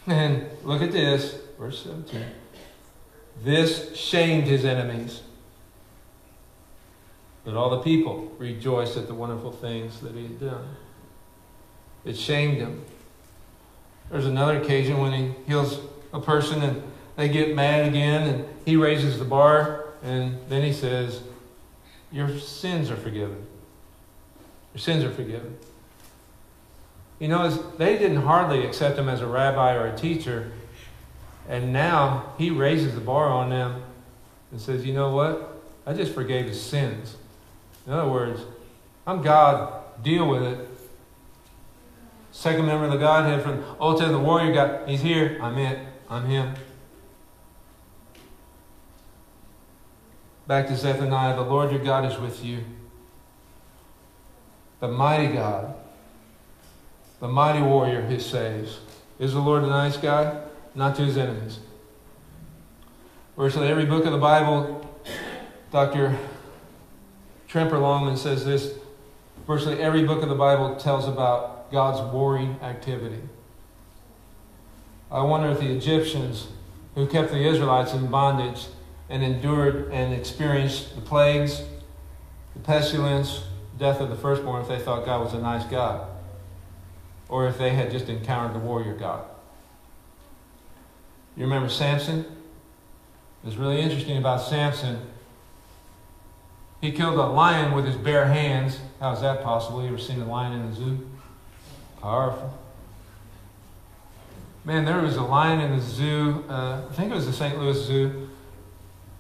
And 0.07 0.47
look 0.63 0.83
at 0.83 0.93
this, 0.93 1.39
verse 1.59 1.83
17. 1.83 2.25
This 3.43 3.97
shamed 3.97 4.45
his 4.45 4.65
enemies. 4.65 5.23
But 7.45 7.55
all 7.55 7.71
the 7.71 7.81
people 7.81 8.33
rejoiced 8.39 8.97
at 8.97 9.07
the 9.07 9.15
wonderful 9.15 9.53
things 9.53 10.01
that 10.01 10.13
he 10.13 10.23
had 10.23 10.41
done. 10.41 10.77
It 12.05 12.17
shamed 12.17 12.59
him. 12.59 12.85
There's 14.11 14.27
another 14.27 14.61
occasion 14.61 14.99
when 14.99 15.13
he 15.13 15.35
heals 15.47 15.81
a 16.13 16.21
person 16.21 16.63
and 16.63 16.83
they 17.17 17.29
get 17.29 17.55
mad 17.55 17.89
again 17.89 18.29
and 18.29 18.45
he 18.65 18.77
raises 18.77 19.19
the 19.19 19.25
bar 19.25 19.87
and 20.03 20.39
then 20.49 20.63
he 20.63 20.73
says, 20.73 21.23
Your 22.13 22.39
sins 22.39 22.91
are 22.91 22.97
forgiven. 22.97 23.47
Your 24.75 24.81
sins 24.81 25.03
are 25.03 25.11
forgiven. 25.11 25.59
You 27.19 27.29
know, 27.29 27.49
they 27.49 27.99
didn't 27.99 28.23
hardly 28.23 28.67
accept 28.67 28.99
him 28.99 29.09
as 29.09 29.21
a 29.21 29.27
rabbi 29.27 29.75
or 29.75 29.87
a 29.87 29.97
teacher. 29.97 30.53
And 31.49 31.73
now 31.73 32.35
he 32.39 32.51
raises 32.51 32.95
the 32.95 33.01
bar 33.01 33.29
on 33.29 33.51
them 33.51 33.83
and 34.51 34.61
says, 34.61 34.85
You 34.85 34.93
know 34.93 35.13
what? 35.13 35.63
I 35.87 35.95
just 35.95 36.13
forgave 36.13 36.47
his 36.47 36.61
sins. 36.61 37.17
In 37.87 37.93
other 37.93 38.11
words, 38.11 38.43
I'm 39.07 39.23
God, 39.23 39.85
deal 40.03 40.29
with 40.29 40.43
it. 40.43 40.69
Second 42.33 42.67
member 42.67 42.85
of 42.85 42.91
the 42.91 42.99
Godhead 42.99 43.43
from 43.43 43.65
Old 43.79 44.01
the 44.01 44.19
warrior 44.19 44.53
God, 44.53 44.89
he's 44.89 45.01
here, 45.01 45.39
I'm 45.41 45.57
it, 45.57 45.79
I'm 46.11 46.27
him. 46.27 46.55
Back 50.47 50.67
to 50.69 50.77
Zephaniah, 50.77 51.35
the 51.35 51.43
Lord 51.43 51.71
your 51.73 51.83
God 51.83 52.11
is 52.11 52.19
with 52.19 52.45
you. 52.45 52.65
The 54.81 54.89
mighty 54.89 55.33
God, 55.33 55.75
the 57.21 57.29
mighty 57.29 57.63
warrior 57.63 58.03
who 58.03 58.19
saves. 58.21 58.81
Is 59.19 59.33
the 59.33 59.41
Lord 59.41 59.63
a 59.65 59.69
nice 59.69 59.97
guy? 59.97 60.43
Not 60.75 60.97
to 60.97 61.03
his 61.05 61.17
enemies. 61.17 61.61
Virtually 63.37 63.69
every 63.69 63.87
book 63.87 64.05
of 64.05 64.13
the 64.13 64.19
Bible, 64.19 64.89
Dr. 65.71 66.19
Tremper 67.49 67.81
Longman 67.81 68.17
says 68.17 68.45
this 68.45 68.75
virtually 69.47 69.81
every 69.81 70.05
book 70.05 70.23
of 70.23 70.29
the 70.29 70.35
Bible 70.35 70.77
tells 70.77 71.07
about 71.07 71.71
God's 71.71 72.13
warring 72.13 72.59
activity. 72.63 73.23
I 75.11 75.23
wonder 75.23 75.49
if 75.51 75.61
the 75.61 75.75
Egyptians 75.75 76.49
who 76.95 77.07
kept 77.07 77.31
the 77.31 77.47
Israelites 77.47 77.93
in 77.93 78.07
bondage 78.09 78.67
and 79.09 79.23
endured 79.23 79.91
and 79.93 80.13
experienced 80.13 80.97
the 80.97 81.01
plagues, 81.01 81.63
the 82.55 82.61
pestilence, 82.61 83.45
death 83.79 84.01
of 84.01 84.09
the 84.11 84.17
firstborn, 84.17 84.63
if 84.63 84.69
they 84.69 84.79
thought 84.79 85.05
God 85.05 85.23
was 85.23 85.35
a 85.35 85.39
nice 85.39 85.65
God, 85.67 86.09
or 87.29 87.49
if 87.49 87.59
they 87.59 87.71
had 87.71 87.91
just 87.91 88.09
encountered 88.09 88.55
the 88.55 88.65
warrior 88.65 88.95
God. 88.95 89.25
You 91.37 91.45
remember 91.45 91.69
Samson? 91.69 92.25
It's 93.45 93.57
really 93.57 93.81
interesting 93.81 94.17
about 94.17 94.41
Samson. 94.41 95.01
He 96.81 96.93
killed 96.93 97.19
a 97.19 97.27
lion 97.27 97.75
with 97.75 97.85
his 97.85 97.97
bare 97.97 98.27
hands. 98.27 98.81
How 99.01 99.13
is 99.13 99.21
that 99.21 99.43
possible? 99.43 99.83
You 99.83 99.89
ever 99.89 99.99
seen 99.99 100.21
a 100.21 100.27
lion 100.27 100.53
in 100.53 100.71
the 100.71 100.77
zoo? 100.77 101.11
Powerful. 102.01 102.59
Man, 104.65 104.85
there 104.85 105.01
was 105.01 105.17
a 105.17 105.23
lion 105.23 105.61
in 105.61 105.77
the 105.77 105.83
zoo. 105.83 106.45
Uh, 106.49 106.83
I 106.91 106.93
think 106.95 107.13
it 107.13 107.15
was 107.15 107.27
the 107.27 107.33
St. 107.33 107.59
Louis 107.59 107.81
Zoo. 107.87 108.29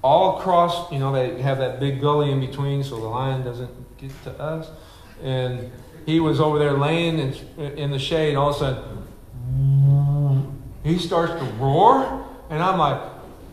All 0.03 0.39
across, 0.39 0.91
you 0.91 0.99
know, 0.99 1.13
they 1.13 1.41
have 1.41 1.59
that 1.59 1.79
big 1.81 2.01
gully 2.01 2.31
in 2.31 2.41
between 2.41 2.83
so 2.83 2.99
the 2.99 3.07
lion 3.07 3.45
doesn't 3.45 3.97
get 3.99 4.11
to 4.25 4.33
us. 4.41 4.71
And 5.23 5.71
he 6.07 6.21
was 6.21 6.41
over 6.41 6.59
there 6.59 6.73
laying 6.73 7.19
in, 7.19 7.35
in 7.59 7.91
the 7.91 7.99
shade. 7.99 8.37
All 8.37 8.51
of 8.51 8.57
a 8.57 8.59
sudden, 8.61 8.97
he 10.85 10.99
starts 10.99 11.33
to 11.33 11.45
roar. 11.57 12.25
And 12.49 12.63
I'm 12.63 12.79
like, 12.79 13.03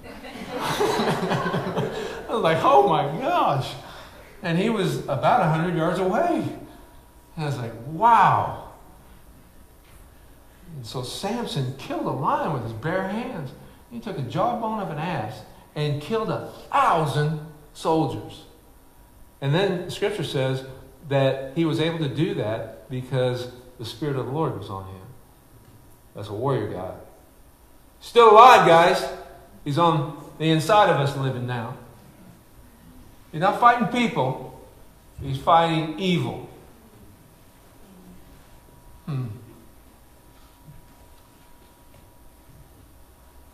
I 0.56 2.26
was 2.30 2.44
like, 2.44 2.60
oh 2.62 2.88
my 2.88 3.06
gosh. 3.20 3.74
And 4.44 4.58
he 4.58 4.70
was 4.70 5.00
about 5.06 5.40
100 5.40 5.76
yards 5.76 6.00
away. 6.00 6.48
And 7.36 7.44
I 7.44 7.46
was 7.46 7.58
like, 7.58 7.74
wow. 7.88 8.72
And 10.76 10.86
so 10.86 11.02
Samson 11.02 11.76
killed 11.78 12.06
a 12.06 12.12
lion 12.12 12.54
with 12.54 12.64
his 12.64 12.74
bare 12.74 13.08
hands. 13.08 13.52
He 13.90 14.00
took 14.00 14.18
a 14.20 14.22
jawbone 14.22 14.80
of 14.80 14.92
an 14.92 15.00
ass 15.00 15.42
and 15.76 16.02
killed 16.02 16.30
a 16.30 16.52
thousand 16.72 17.40
soldiers. 17.74 18.44
And 19.42 19.56
then 19.56 19.90
Scripture 19.90 20.24
says 20.24 20.66
that 21.10 21.54
he 21.56 21.66
was 21.66 21.80
able 21.80 22.00
to 22.00 22.10
do 22.10 22.34
that 22.36 22.90
because 22.90 23.52
the 23.80 23.86
Spirit 23.86 24.16
of 24.16 24.26
the 24.26 24.32
Lord 24.32 24.58
was 24.58 24.70
on 24.70 24.86
him. 24.86 25.02
That's 26.16 26.30
a 26.30 26.34
warrior 26.34 26.68
God. 26.68 26.96
Still 28.00 28.32
alive, 28.32 28.68
guys. 28.68 29.10
He's 29.64 29.78
on 29.78 30.24
the 30.38 30.50
inside 30.50 30.90
of 30.90 30.98
us 31.00 31.16
living 31.18 31.48
now. 31.48 31.78
He's 33.32 33.42
not 33.42 33.60
fighting 33.60 33.88
people, 33.88 34.62
he's 35.22 35.38
fighting 35.38 35.98
evil. 35.98 36.50
Hmm. 39.06 39.26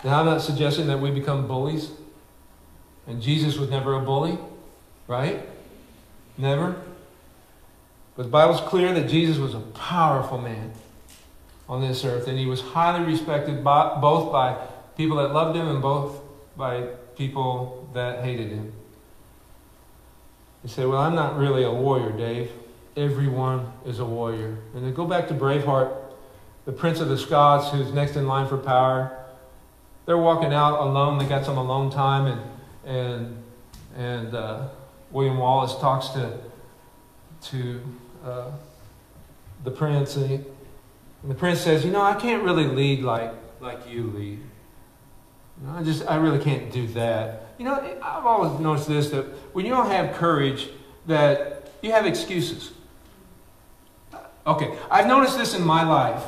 Now, 0.03 0.19
I'm 0.19 0.25
not 0.25 0.41
suggesting 0.41 0.87
that 0.87 0.99
we 0.99 1.11
become 1.11 1.47
bullies. 1.47 1.91
And 3.07 3.21
Jesus 3.21 3.57
was 3.57 3.69
never 3.69 3.95
a 3.95 4.01
bully, 4.01 4.37
right? 5.07 5.41
Never. 6.37 6.79
But 8.19 8.23
the 8.23 8.31
Bible's 8.31 8.59
clear 8.59 8.93
that 8.95 9.07
Jesus 9.07 9.37
was 9.37 9.53
a 9.53 9.61
powerful 9.61 10.39
man 10.39 10.73
on 11.69 11.79
this 11.79 12.03
earth, 12.03 12.27
and 12.27 12.37
he 12.37 12.47
was 12.47 12.59
highly 12.59 13.05
respected 13.05 13.63
by, 13.63 13.97
both 14.01 14.29
by 14.29 14.57
people 14.97 15.15
that 15.19 15.31
loved 15.31 15.55
him 15.55 15.69
and 15.69 15.81
both 15.81 16.19
by 16.57 16.81
people 17.15 17.89
that 17.93 18.25
hated 18.25 18.49
him. 18.49 18.73
You 20.63 20.69
say, 20.69 20.85
Well, 20.85 20.99
I'm 20.99 21.15
not 21.15 21.37
really 21.37 21.63
a 21.63 21.71
warrior, 21.71 22.11
Dave. 22.11 22.51
Everyone 22.97 23.71
is 23.85 23.99
a 23.99 24.05
warrior. 24.05 24.57
And 24.75 24.83
then 24.83 24.93
go 24.93 25.05
back 25.05 25.29
to 25.29 25.33
Braveheart, 25.33 25.95
the 26.65 26.73
Prince 26.73 26.99
of 26.99 27.07
the 27.07 27.17
Scots, 27.17 27.71
who's 27.71 27.93
next 27.93 28.17
in 28.17 28.27
line 28.27 28.49
for 28.49 28.57
power. 28.57 29.17
They're 30.05 30.17
walking 30.17 30.53
out 30.53 30.81
alone. 30.81 31.19
They 31.19 31.25
got 31.25 31.45
some 31.45 31.57
alone 31.57 31.89
time, 31.89 32.25
and 32.25 32.41
and 32.85 33.43
and 33.95 34.35
uh, 34.35 34.67
William 35.09 35.37
Wallace 35.37 35.79
talks 35.79 36.09
to 36.09 36.37
to 37.43 37.81
uh, 38.23 38.51
the 39.63 39.71
prince, 39.71 40.15
and, 40.15 40.29
he, 40.29 40.35
and, 40.35 40.45
the 41.31 41.35
prince 41.35 41.61
says, 41.61 41.85
"You 41.85 41.91
know, 41.91 42.01
I 42.01 42.15
can't 42.15 42.43
really 42.43 42.65
lead 42.65 43.01
like 43.01 43.33
like 43.59 43.89
you 43.89 44.03
lead. 44.07 44.39
You 45.59 45.67
know, 45.67 45.73
I 45.75 45.83
just 45.83 46.07
I 46.07 46.15
really 46.15 46.39
can't 46.39 46.71
do 46.71 46.87
that. 46.87 47.53
You 47.57 47.65
know, 47.65 47.75
I've 48.01 48.25
always 48.25 48.59
noticed 48.59 48.87
this 48.87 49.09
that 49.09 49.25
when 49.53 49.65
you 49.65 49.71
don't 49.71 49.89
have 49.89 50.15
courage, 50.15 50.69
that 51.07 51.71
you 51.81 51.91
have 51.91 52.05
excuses. 52.05 52.71
Okay, 54.47 54.73
I've 54.89 55.07
noticed 55.07 55.37
this 55.37 55.53
in 55.53 55.65
my 55.65 55.83
life 55.83 56.23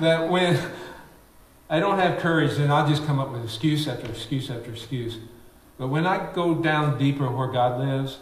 that 0.00 0.28
when 0.28 0.58
I 1.68 1.78
don't 1.78 1.98
have 1.98 2.18
courage, 2.18 2.56
then 2.56 2.70
I'll 2.70 2.88
just 2.88 3.06
come 3.06 3.18
up 3.18 3.30
with 3.30 3.44
excuse 3.44 3.86
after 3.86 4.06
excuse 4.06 4.50
after 4.50 4.72
excuse. 4.72 5.18
But 5.78 5.88
when 5.88 6.06
I 6.06 6.32
go 6.32 6.54
down 6.56 6.98
deeper 6.98 7.30
where 7.30 7.48
God 7.48 7.78
lives, 7.78 8.18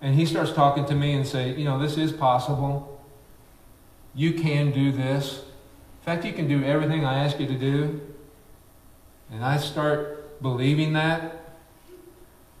and 0.00 0.14
He 0.14 0.26
starts 0.26 0.52
talking 0.52 0.86
to 0.86 0.94
me 0.94 1.12
and 1.12 1.26
say, 1.26 1.54
you 1.54 1.64
know, 1.64 1.78
this 1.78 1.96
is 1.96 2.12
possible. 2.12 3.00
You 4.14 4.32
can 4.32 4.70
do 4.70 4.92
this. 4.92 5.38
In 5.38 6.04
fact, 6.04 6.24
you 6.24 6.32
can 6.32 6.48
do 6.48 6.64
everything 6.64 7.04
I 7.04 7.24
ask 7.24 7.38
you 7.38 7.46
to 7.46 7.58
do. 7.58 8.00
And 9.30 9.44
I 9.44 9.58
start 9.58 10.40
believing 10.42 10.94
that. 10.94 11.20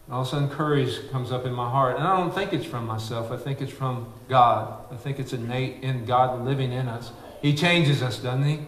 And 0.06 0.14
all 0.14 0.22
of 0.22 0.26
a 0.26 0.30
sudden, 0.30 0.48
courage 0.48 1.10
comes 1.10 1.32
up 1.32 1.46
in 1.46 1.52
my 1.52 1.68
heart. 1.68 1.96
And 1.96 2.06
I 2.06 2.16
don't 2.16 2.32
think 2.34 2.52
it's 2.52 2.66
from 2.66 2.86
myself. 2.86 3.32
I 3.32 3.36
think 3.36 3.60
it's 3.60 3.72
from 3.72 4.12
God. 4.28 4.84
I 4.92 4.96
think 4.96 5.18
it's 5.18 5.32
innate 5.32 5.82
in 5.82 6.04
God 6.04 6.44
living 6.44 6.72
in 6.72 6.88
us. 6.88 7.10
He 7.40 7.54
changes 7.54 8.02
us, 8.02 8.18
doesn't 8.18 8.44
He? 8.44 8.60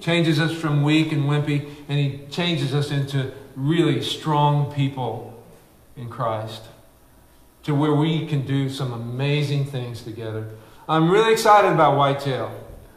changes 0.00 0.38
us 0.38 0.52
from 0.52 0.84
weak 0.84 1.10
and 1.10 1.24
wimpy, 1.24 1.68
and 1.88 1.98
He 1.98 2.20
changes 2.30 2.72
us 2.72 2.90
into 2.90 3.32
really 3.56 4.00
strong 4.00 4.72
people 4.72 5.42
in 5.96 6.08
Christ 6.08 6.62
to 7.64 7.74
where 7.74 7.92
we 7.92 8.26
can 8.26 8.46
do 8.46 8.68
some 8.68 8.92
amazing 8.92 9.64
things 9.64 10.02
together. 10.02 10.48
I'm 10.88 11.10
really 11.10 11.32
excited 11.32 11.72
about 11.72 11.96
Whitetail. 11.96 12.50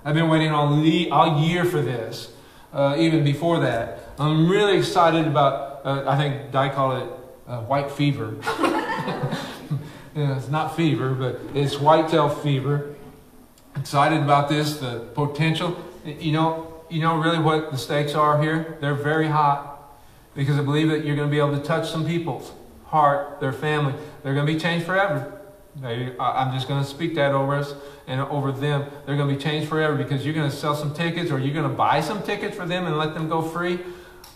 I've 0.05 0.15
been 0.15 0.29
waiting 0.29 0.51
all, 0.51 0.73
all 1.11 1.41
year 1.41 1.65
for 1.65 1.81
this, 1.81 2.31
uh, 2.73 2.95
even 2.97 3.23
before 3.23 3.59
that. 3.59 3.99
I'm 4.17 4.49
really 4.49 4.77
excited 4.77 5.27
about, 5.27 5.85
uh, 5.85 6.03
I 6.07 6.17
think 6.17 6.55
I 6.55 6.69
call 6.69 6.97
it 6.97 7.09
uh, 7.47 7.61
white 7.61 7.91
fever. 7.91 8.37
it's 10.15 10.47
not 10.47 10.75
fever, 10.75 11.13
but 11.13 11.39
it's 11.55 11.79
whitetail 11.79 12.29
fever. 12.29 12.95
Excited 13.75 14.21
about 14.21 14.49
this, 14.49 14.77
the 14.77 14.99
potential. 15.13 15.77
You 16.05 16.31
know, 16.31 16.83
you 16.89 17.01
know 17.01 17.17
really 17.17 17.39
what 17.39 17.71
the 17.71 17.77
stakes 17.77 18.13
are 18.15 18.41
here? 18.41 18.77
They're 18.81 18.95
very 18.95 19.27
high 19.27 19.67
because 20.33 20.57
I 20.57 20.61
believe 20.61 20.89
that 20.89 21.05
you're 21.05 21.15
going 21.15 21.27
to 21.27 21.31
be 21.31 21.39
able 21.39 21.57
to 21.57 21.63
touch 21.63 21.89
some 21.89 22.05
people's 22.05 22.51
heart, 22.91 23.39
their 23.39 23.53
family. 23.53 23.93
They're 24.21 24.33
going 24.33 24.45
to 24.45 24.53
be 24.53 24.59
changed 24.59 24.85
forever. 24.85 25.39
I'm 25.81 26.53
just 26.53 26.67
going 26.67 26.83
to 26.83 26.89
speak 26.89 27.15
that 27.15 27.31
over 27.31 27.55
us 27.55 27.73
and 28.05 28.19
over 28.19 28.51
them. 28.51 28.85
They're 29.05 29.15
going 29.15 29.29
to 29.29 29.35
be 29.35 29.41
changed 29.41 29.69
forever 29.69 29.95
because 29.95 30.25
you're 30.25 30.33
going 30.33 30.49
to 30.49 30.55
sell 30.55 30.75
some 30.75 30.93
tickets 30.93 31.31
or 31.31 31.39
you're 31.39 31.53
going 31.53 31.69
to 31.69 31.75
buy 31.75 32.01
some 32.01 32.21
tickets 32.21 32.55
for 32.55 32.65
them 32.65 32.85
and 32.85 32.97
let 32.97 33.13
them 33.13 33.29
go 33.29 33.41
free. 33.41 33.79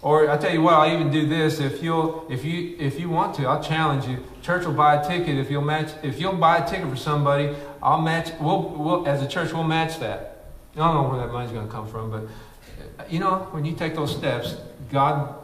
Or 0.02 0.30
I 0.30 0.38
tell 0.38 0.54
you 0.54 0.62
what, 0.62 0.76
I'll 0.76 0.94
even 0.94 1.12
do 1.12 1.28
this. 1.28 1.60
If 1.60 1.84
you'll, 1.84 2.26
if 2.30 2.46
you, 2.46 2.78
if 2.80 2.98
you 2.98 3.10
want 3.10 3.36
to, 3.36 3.48
I'll 3.48 3.62
challenge 3.62 4.06
you. 4.06 4.24
Church 4.42 4.66
will 4.66 4.74
buy 4.74 5.02
a 5.02 5.08
ticket. 5.08 5.38
If 5.38 5.52
you'll 5.52 5.62
match, 5.62 5.92
if 6.04 6.22
you'll 6.22 6.36
buy 6.36 6.58
a 6.60 6.70
ticket 6.70 6.90
for 6.90 6.96
somebody, 6.96 7.54
I'll 7.84 8.02
match. 8.02 8.32
We'll, 8.40 8.70
we'll 8.70 9.08
as 9.08 9.22
a 9.22 9.28
church, 9.28 9.52
we'll 9.52 9.64
match 9.64 10.00
that. 10.00 10.46
I 10.76 10.80
don't 10.80 10.94
know 10.94 11.10
where 11.10 11.26
that 11.26 11.34
money's 11.34 11.52
going 11.52 11.68
to 11.68 11.72
come 11.72 11.88
from, 11.88 12.12
but 12.12 13.10
you 13.10 13.20
know, 13.20 13.48
when 13.52 13.66
you 13.66 13.74
take 13.74 13.96
those 13.96 14.16
steps, 14.16 14.56
God, 14.92 15.36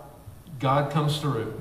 God 0.60 0.92
comes 0.92 1.20
through. 1.20 1.54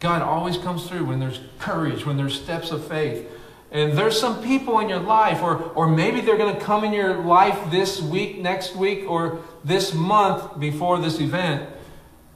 God 0.00 0.22
always 0.22 0.56
comes 0.56 0.88
through 0.88 1.04
when 1.04 1.20
there's 1.20 1.40
courage, 1.58 2.06
when 2.06 2.16
there's 2.16 2.34
steps 2.34 2.70
of 2.70 2.86
faith. 2.86 3.30
And 3.70 3.96
there's 3.96 4.18
some 4.18 4.42
people 4.42 4.80
in 4.80 4.88
your 4.88 4.98
life, 4.98 5.42
or, 5.42 5.62
or 5.74 5.86
maybe 5.86 6.20
they're 6.20 6.38
going 6.38 6.54
to 6.54 6.60
come 6.60 6.82
in 6.82 6.92
your 6.92 7.18
life 7.18 7.70
this 7.70 8.00
week, 8.00 8.38
next 8.38 8.74
week, 8.74 9.08
or 9.08 9.44
this 9.62 9.94
month 9.94 10.58
before 10.58 10.98
this 10.98 11.20
event, 11.20 11.68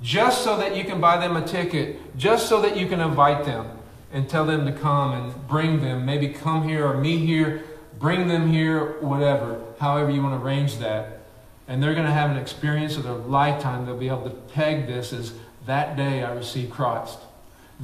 just 0.00 0.44
so 0.44 0.56
that 0.58 0.76
you 0.76 0.84
can 0.84 1.00
buy 1.00 1.16
them 1.16 1.36
a 1.36 1.44
ticket, 1.44 2.16
just 2.16 2.48
so 2.48 2.60
that 2.60 2.76
you 2.76 2.86
can 2.86 3.00
invite 3.00 3.44
them 3.44 3.66
and 4.12 4.28
tell 4.28 4.44
them 4.44 4.64
to 4.66 4.72
come 4.72 5.12
and 5.12 5.48
bring 5.48 5.80
them. 5.80 6.06
Maybe 6.06 6.28
come 6.28 6.68
here 6.68 6.86
or 6.86 6.96
meet 6.98 7.26
here, 7.26 7.64
bring 7.98 8.28
them 8.28 8.52
here, 8.52 9.00
whatever, 9.00 9.60
however 9.80 10.10
you 10.10 10.22
want 10.22 10.40
to 10.40 10.46
arrange 10.46 10.78
that. 10.78 11.22
And 11.66 11.82
they're 11.82 11.94
going 11.94 12.06
to 12.06 12.12
have 12.12 12.30
an 12.30 12.36
experience 12.36 12.96
of 12.96 13.04
their 13.04 13.14
lifetime. 13.14 13.86
They'll 13.86 13.96
be 13.96 14.08
able 14.08 14.24
to 14.24 14.36
peg 14.52 14.86
this 14.86 15.12
as 15.12 15.32
That 15.66 15.96
day 15.96 16.22
I 16.22 16.32
received 16.34 16.70
Christ. 16.70 17.18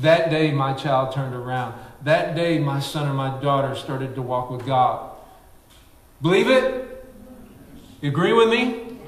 That 0.01 0.31
day 0.31 0.51
my 0.51 0.73
child 0.73 1.15
turned 1.15 1.35
around. 1.35 1.75
That 2.03 2.35
day 2.35 2.59
my 2.59 2.81
son 2.81 3.09
or 3.09 3.15
my 3.15 3.41
daughter 3.41 3.75
started 3.75 4.15
to 4.15 4.23
walk 4.23 4.51
with 4.51 4.65
God. 4.65 5.13
Believe 6.23 6.49
it? 6.49 7.07
You 8.01 8.11
agree 8.11 8.33
with 8.33 8.49
me? 8.49 8.99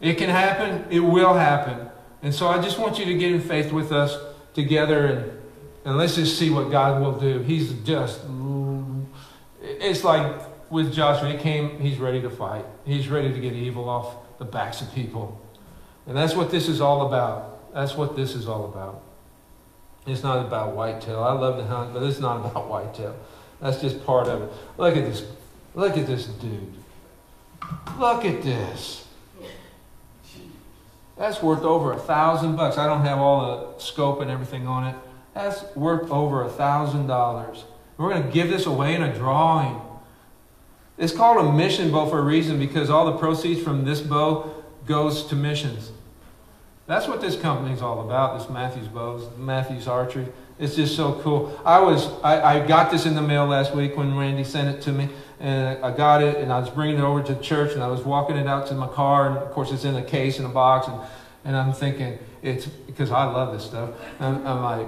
It 0.00 0.18
can 0.18 0.28
happen. 0.28 0.84
It 0.90 1.00
will 1.00 1.34
happen. 1.34 1.88
And 2.22 2.34
so 2.34 2.48
I 2.48 2.60
just 2.60 2.78
want 2.78 2.98
you 2.98 3.04
to 3.06 3.14
get 3.14 3.32
in 3.32 3.40
faith 3.40 3.72
with 3.72 3.90
us 3.90 4.16
together 4.54 5.06
and, 5.06 5.40
and 5.84 5.96
let's 5.96 6.14
just 6.14 6.38
see 6.38 6.50
what 6.50 6.70
God 6.70 7.00
will 7.00 7.18
do. 7.18 7.40
He's 7.40 7.72
just, 7.84 8.20
it's 9.60 10.04
like 10.04 10.40
with 10.70 10.92
Joshua, 10.92 11.32
he 11.32 11.38
came, 11.38 11.80
he's 11.80 11.98
ready 11.98 12.20
to 12.22 12.30
fight. 12.30 12.64
He's 12.84 13.08
ready 13.08 13.32
to 13.32 13.40
get 13.40 13.54
evil 13.54 13.88
off 13.88 14.38
the 14.38 14.44
backs 14.44 14.80
of 14.80 14.92
people. 14.94 15.40
And 16.06 16.16
that's 16.16 16.34
what 16.34 16.50
this 16.50 16.68
is 16.68 16.80
all 16.80 17.06
about. 17.06 17.74
That's 17.74 17.96
what 17.96 18.16
this 18.16 18.34
is 18.34 18.46
all 18.46 18.66
about. 18.66 19.02
It's 20.06 20.22
not 20.22 20.44
about 20.44 20.74
whitetail. 20.74 21.22
I 21.22 21.32
love 21.32 21.58
to 21.58 21.64
hunt, 21.64 21.92
but 21.94 22.02
it's 22.02 22.18
not 22.18 22.44
about 22.44 22.68
whitetail. 22.68 23.16
That's 23.60 23.80
just 23.80 24.04
part 24.04 24.26
of 24.26 24.42
it. 24.42 24.52
Look 24.76 24.96
at 24.96 25.04
this. 25.04 25.24
Look 25.74 25.96
at 25.96 26.06
this 26.06 26.26
dude. 26.26 26.74
Look 27.98 28.24
at 28.24 28.42
this. 28.42 29.06
That's 31.16 31.42
worth 31.42 31.62
over 31.62 31.92
a 31.92 31.98
thousand 31.98 32.56
bucks. 32.56 32.78
I 32.78 32.86
don't 32.86 33.02
have 33.02 33.18
all 33.18 33.74
the 33.76 33.82
scope 33.82 34.20
and 34.20 34.30
everything 34.30 34.66
on 34.66 34.88
it. 34.88 34.96
That's 35.34 35.64
worth 35.76 36.10
over 36.10 36.42
a 36.42 36.48
thousand 36.48 37.06
dollars. 37.06 37.64
We're 37.96 38.10
going 38.10 38.24
to 38.24 38.30
give 38.30 38.48
this 38.48 38.66
away 38.66 38.94
in 38.94 39.02
a 39.02 39.14
drawing. 39.14 39.80
It's 40.98 41.12
called 41.12 41.46
a 41.46 41.52
mission 41.52 41.92
bow 41.92 42.08
for 42.08 42.18
a 42.18 42.22
reason 42.22 42.58
because 42.58 42.90
all 42.90 43.06
the 43.06 43.18
proceeds 43.18 43.62
from 43.62 43.84
this 43.84 44.00
bow 44.00 44.64
goes 44.86 45.24
to 45.26 45.36
missions. 45.36 45.92
That's 46.92 47.08
what 47.08 47.22
this 47.22 47.40
company 47.40 47.72
is 47.72 47.80
all 47.80 48.02
about, 48.02 48.38
this 48.38 48.50
Mathews 48.50 48.86
Bows, 48.86 49.26
Mathews 49.38 49.88
Archery. 49.88 50.26
It's 50.58 50.76
just 50.76 50.94
so 50.94 51.18
cool. 51.22 51.58
I 51.64 51.80
was 51.80 52.06
I, 52.22 52.58
I 52.58 52.66
got 52.66 52.90
this 52.90 53.06
in 53.06 53.14
the 53.14 53.22
mail 53.22 53.46
last 53.46 53.74
week 53.74 53.96
when 53.96 54.14
Randy 54.14 54.44
sent 54.44 54.76
it 54.76 54.82
to 54.82 54.92
me, 54.92 55.08
and 55.40 55.82
I 55.82 55.90
got 55.96 56.22
it, 56.22 56.36
and 56.36 56.52
I 56.52 56.58
was 56.58 56.68
bringing 56.68 56.98
it 56.98 57.02
over 57.02 57.22
to 57.22 57.34
church, 57.36 57.72
and 57.72 57.82
I 57.82 57.86
was 57.86 58.02
walking 58.02 58.36
it 58.36 58.46
out 58.46 58.66
to 58.66 58.74
my 58.74 58.88
car, 58.88 59.26
and 59.26 59.38
of 59.38 59.52
course 59.52 59.72
it's 59.72 59.84
in 59.84 59.96
a 59.96 60.04
case 60.04 60.38
in 60.38 60.44
a 60.44 60.50
box, 60.50 60.86
and, 60.86 61.00
and 61.46 61.56
I'm 61.56 61.72
thinking 61.72 62.18
it's 62.42 62.66
because 62.66 63.10
I 63.10 63.24
love 63.24 63.54
this 63.54 63.64
stuff. 63.64 63.88
I'm, 64.20 64.46
I'm 64.46 64.62
like, 64.62 64.86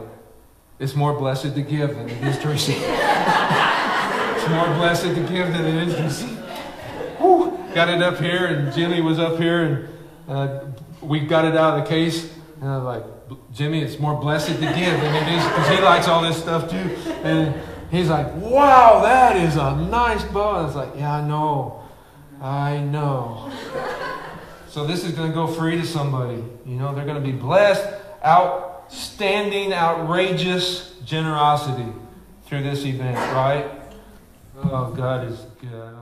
it's 0.79 0.95
more 0.95 1.19
blessed 1.19 1.55
to 1.55 1.63
give 1.63 1.97
than 1.97 2.11
it 2.11 2.23
is 2.23 2.37
to 2.41 2.49
receive. 2.49 2.77
it's 2.83 4.49
more 4.51 4.67
blessed 4.77 5.05
to 5.05 5.27
give 5.27 5.51
than 5.55 5.65
it 5.65 5.89
is 5.89 5.95
to 5.97 6.03
receive. 6.03 6.39
Whew. 7.17 7.59
Got 7.75 7.89
it 7.89 8.03
up 8.03 8.19
here, 8.19 8.45
and 8.45 8.75
Jimmy 8.75 9.01
was 9.01 9.19
up 9.19 9.39
here, 9.39 9.63
and 9.63 9.89
uh, 10.29 10.65
we 11.07 11.21
got 11.21 11.45
it 11.45 11.57
out 11.57 11.79
of 11.79 11.85
the 11.85 11.89
case, 11.89 12.33
and 12.61 12.69
I 12.69 12.79
was 12.79 12.85
like, 12.85 13.05
Jimmy, 13.53 13.83
it's 13.83 13.99
more 13.99 14.21
blessed 14.21 14.49
to 14.49 14.61
give 14.61 14.71
than 14.71 15.15
it 15.15 15.29
is 15.37 15.45
because 15.45 15.69
he 15.69 15.83
likes 15.83 16.09
all 16.09 16.23
this 16.23 16.37
stuff 16.37 16.71
too. 16.71 16.77
And 17.23 17.55
he's 17.91 18.09
like, 18.09 18.35
wow, 18.37 19.01
that 19.03 19.37
is 19.37 19.57
a 19.57 19.77
nice 19.77 20.25
bow. 20.25 20.51
And 20.51 20.59
I 20.59 20.63
was 20.63 20.77
like, 20.77 20.91
yeah, 20.97 21.15
I 21.15 21.27
know. 21.27 21.83
I 22.41 22.79
know. 22.79 23.51
So 24.69 24.87
this 24.87 25.05
is 25.05 25.13
going 25.13 25.29
to 25.31 25.35
go 25.35 25.47
free 25.47 25.77
to 25.81 25.87
somebody. 25.87 26.43
You 26.67 26.77
know, 26.77 26.95
they're 26.95 27.07
going 27.07 27.23
to 27.23 27.33
be 27.33 27.33
blessed, 27.33 27.87
outstanding, 28.25 29.73
outrageous 29.73 30.95
generosity 31.05 31.91
through 32.47 32.63
this 32.65 32.85
event, 32.85 33.17
right? 33.33 33.71
Oh, 34.65 34.93
God 34.95 35.29
is 35.31 35.39
good. 35.61 35.94